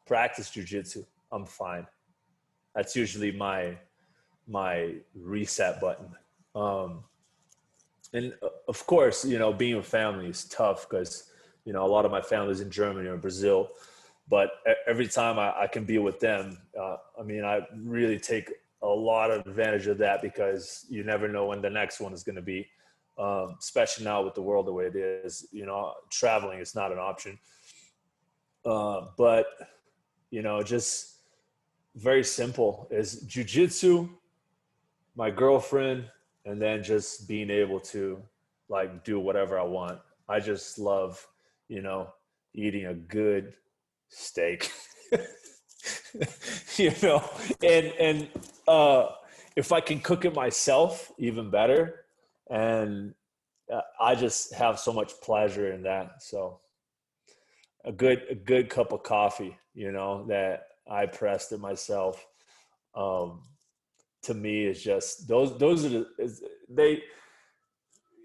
practice 0.04 0.50
jujitsu, 0.50 1.06
I'm 1.30 1.46
fine. 1.46 1.86
That's 2.74 2.96
usually 2.96 3.30
my 3.30 3.78
my 4.48 4.94
reset 5.14 5.80
button. 5.80 6.08
Um, 6.56 7.04
and 8.12 8.34
uh, 8.42 8.48
of 8.66 8.84
course, 8.84 9.24
you 9.24 9.38
know, 9.38 9.52
being 9.52 9.76
a 9.76 9.82
family 9.84 10.26
is 10.26 10.44
tough 10.46 10.88
because 10.90 11.30
you 11.66 11.74
know 11.74 11.84
a 11.84 11.90
lot 11.96 12.06
of 12.06 12.10
my 12.10 12.22
family's 12.22 12.62
in 12.62 12.70
Germany 12.70 13.08
or 13.08 13.18
Brazil, 13.18 13.68
but 14.28 14.50
every 14.86 15.06
time 15.06 15.38
I, 15.38 15.52
I 15.62 15.66
can 15.66 15.84
be 15.84 15.98
with 15.98 16.18
them, 16.18 16.58
uh, 16.80 16.96
I 17.20 17.22
mean, 17.22 17.44
I 17.44 17.60
really 17.76 18.18
take 18.18 18.50
a 18.82 18.86
lot 18.86 19.30
of 19.30 19.46
advantage 19.46 19.86
of 19.86 19.98
that 19.98 20.22
because 20.22 20.86
you 20.88 21.04
never 21.04 21.28
know 21.28 21.46
when 21.46 21.60
the 21.60 21.70
next 21.70 22.00
one 22.00 22.14
is 22.14 22.22
going 22.22 22.36
to 22.36 22.42
be. 22.42 22.66
Um, 23.18 23.56
especially 23.58 24.04
now 24.04 24.22
with 24.22 24.34
the 24.34 24.42
world 24.42 24.66
the 24.66 24.72
way 24.72 24.84
it 24.86 24.96
is, 24.96 25.46
you 25.50 25.64
know, 25.64 25.94
traveling 26.10 26.58
is 26.58 26.74
not 26.74 26.92
an 26.92 26.98
option. 26.98 27.38
Uh, 28.64 29.06
but 29.16 29.46
you 30.30 30.42
know, 30.42 30.62
just 30.62 31.16
very 31.94 32.22
simple 32.22 32.86
is 32.90 33.24
jujitsu, 33.24 34.08
my 35.16 35.30
girlfriend, 35.30 36.10
and 36.44 36.60
then 36.60 36.82
just 36.82 37.26
being 37.26 37.48
able 37.48 37.80
to 37.80 38.22
like 38.68 39.04
do 39.04 39.18
whatever 39.18 39.58
I 39.58 39.62
want. 39.62 39.98
I 40.28 40.40
just 40.40 40.78
love, 40.78 41.26
you 41.68 41.82
know, 41.82 42.08
eating 42.54 42.86
a 42.86 42.94
good 42.94 43.54
steak. 44.08 44.72
you 46.76 46.92
know, 47.02 47.22
and 47.62 47.86
and 47.98 48.28
uh 48.66 49.08
if 49.56 49.72
I 49.72 49.80
can 49.80 50.00
cook 50.00 50.24
it 50.24 50.34
myself, 50.34 51.10
even 51.18 51.50
better. 51.50 52.04
And 52.50 53.14
uh, 53.72 53.80
I 53.98 54.14
just 54.14 54.54
have 54.54 54.78
so 54.78 54.92
much 54.92 55.12
pleasure 55.22 55.72
in 55.72 55.82
that. 55.82 56.22
So 56.22 56.60
a 57.84 57.90
good 57.90 58.22
a 58.30 58.34
good 58.34 58.68
cup 58.68 58.92
of 58.92 59.02
coffee, 59.02 59.56
you 59.74 59.90
know, 59.90 60.26
that 60.26 60.64
I 60.88 61.06
pressed 61.06 61.52
it 61.52 61.60
myself. 61.60 62.24
Um, 62.94 63.42
to 64.22 64.34
me 64.34 64.64
is 64.64 64.82
just 64.82 65.26
those 65.28 65.58
those 65.58 65.84
are 65.84 65.90
the 65.90 66.06
is, 66.18 66.42
they 66.68 67.02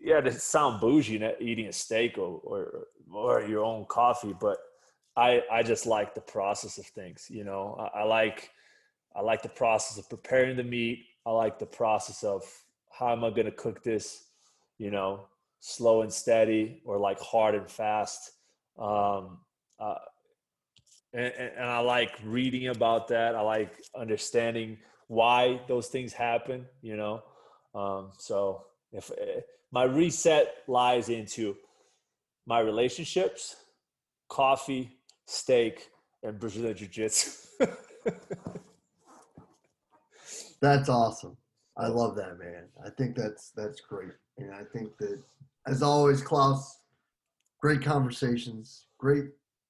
yeah 0.01 0.19
to 0.19 0.31
sound 0.31 0.81
bougie 0.81 1.21
eating 1.39 1.67
a 1.67 1.73
steak 1.73 2.17
or, 2.17 2.39
or 2.43 2.87
or 3.13 3.41
your 3.43 3.63
own 3.63 3.85
coffee 3.85 4.33
but 4.39 4.57
i 5.15 5.41
i 5.51 5.61
just 5.63 5.85
like 5.85 6.13
the 6.15 6.21
process 6.21 6.77
of 6.77 6.85
things 6.85 7.27
you 7.29 7.43
know? 7.43 7.75
I, 7.79 7.99
I 7.99 8.03
like 8.03 8.51
i 9.15 9.21
like 9.21 9.41
the 9.41 9.49
process 9.49 9.97
of 9.97 10.09
preparing 10.09 10.55
the 10.55 10.63
meat. 10.63 11.05
I 11.25 11.31
like 11.31 11.59
the 11.59 11.65
process 11.65 12.23
of 12.23 12.43
how 12.89 13.11
am 13.11 13.23
i 13.23 13.29
going 13.29 13.45
to 13.45 13.51
cook 13.51 13.83
this 13.83 14.25
you 14.77 14.91
know 14.91 15.27
slow 15.59 16.01
and 16.01 16.11
steady 16.11 16.81
or 16.85 16.97
like 16.97 17.19
hard 17.19 17.53
and 17.55 17.69
fast. 17.69 18.31
Um 18.79 19.39
uh, 19.79 19.95
and, 21.13 21.33
and 21.57 21.69
i 21.69 21.79
like 21.79 22.17
reading 22.23 22.67
about 22.67 23.07
that. 23.09 23.35
I 23.35 23.41
like 23.41 23.73
understanding 23.95 24.77
why 25.07 25.59
those 25.67 25.87
things 25.87 26.13
happen, 26.13 26.65
you 26.81 26.95
know. 26.95 27.21
Um, 27.75 28.11
so 28.17 28.63
if 28.93 29.11
uh, 29.11 29.41
my 29.69 29.83
reset 29.83 30.55
lies 30.67 31.09
into 31.09 31.57
my 32.51 32.59
relationships, 32.59 33.55
coffee, 34.27 34.97
steak, 35.25 35.87
and 36.21 36.37
Brazilian 36.37 36.75
Jiu 36.75 36.87
Jitsu. 36.87 37.31
that's 40.61 40.89
awesome. 40.89 41.37
I 41.77 41.87
love 41.87 42.17
that, 42.17 42.37
man. 42.37 42.65
I 42.85 42.89
think 42.89 43.15
that's 43.15 43.51
that's 43.51 43.79
great, 43.79 44.11
and 44.37 44.53
I 44.53 44.63
think 44.73 44.97
that, 44.97 45.17
as 45.65 45.81
always, 45.81 46.21
Klaus, 46.21 46.79
great 47.61 47.81
conversations, 47.81 48.87
great, 48.97 49.27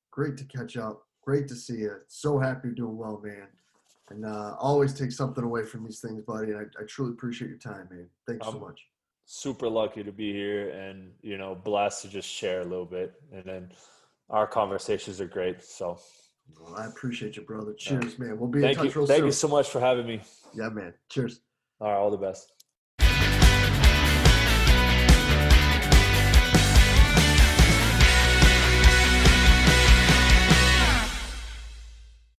great 0.09 0.35
to 0.37 0.45
catch 0.45 0.75
up, 0.75 1.03
great 1.23 1.47
to 1.49 1.55
see 1.55 1.81
you. 1.85 1.97
So 2.07 2.39
happy 2.39 2.69
you're 2.69 2.73
doing 2.73 2.97
well, 2.97 3.21
man 3.23 3.47
and 4.09 4.25
uh, 4.25 4.55
always 4.59 4.93
take 4.93 5.09
something 5.09 5.45
away 5.45 5.63
from 5.63 5.85
these 5.85 6.01
things, 6.01 6.21
buddy. 6.21 6.51
And 6.51 6.57
I, 6.57 6.81
I 6.81 6.85
truly 6.85 7.11
appreciate 7.13 7.47
your 7.47 7.57
time, 7.59 7.87
man. 7.89 8.07
Thanks 8.27 8.45
so 8.45 8.59
much. 8.59 8.81
Super 9.33 9.69
lucky 9.69 10.03
to 10.03 10.11
be 10.11 10.33
here, 10.33 10.71
and 10.71 11.09
you 11.21 11.37
know, 11.37 11.55
blessed 11.55 12.01
to 12.01 12.09
just 12.09 12.27
share 12.27 12.59
a 12.59 12.65
little 12.65 12.85
bit. 12.85 13.13
And 13.33 13.45
then 13.45 13.71
our 14.29 14.45
conversations 14.45 15.21
are 15.21 15.25
great. 15.25 15.63
So, 15.63 15.97
well, 16.59 16.75
I 16.75 16.87
appreciate 16.87 17.37
you, 17.37 17.43
brother. 17.43 17.73
Cheers, 17.73 18.19
man. 18.19 18.37
We'll 18.37 18.49
be 18.49 18.59
thank 18.59 18.77
in 18.77 18.83
touch 18.83 18.93
you. 18.93 18.99
real 18.99 19.07
thank 19.07 19.19
soon. 19.19 19.27
you 19.27 19.31
so 19.31 19.47
much 19.47 19.69
for 19.69 19.79
having 19.79 20.05
me. 20.05 20.21
Yeah, 20.53 20.67
man. 20.67 20.93
Cheers. 21.07 21.39
All 21.79 21.87
right, 21.87 21.95
all 21.95 22.11
the 22.11 22.17
best. 22.17 22.51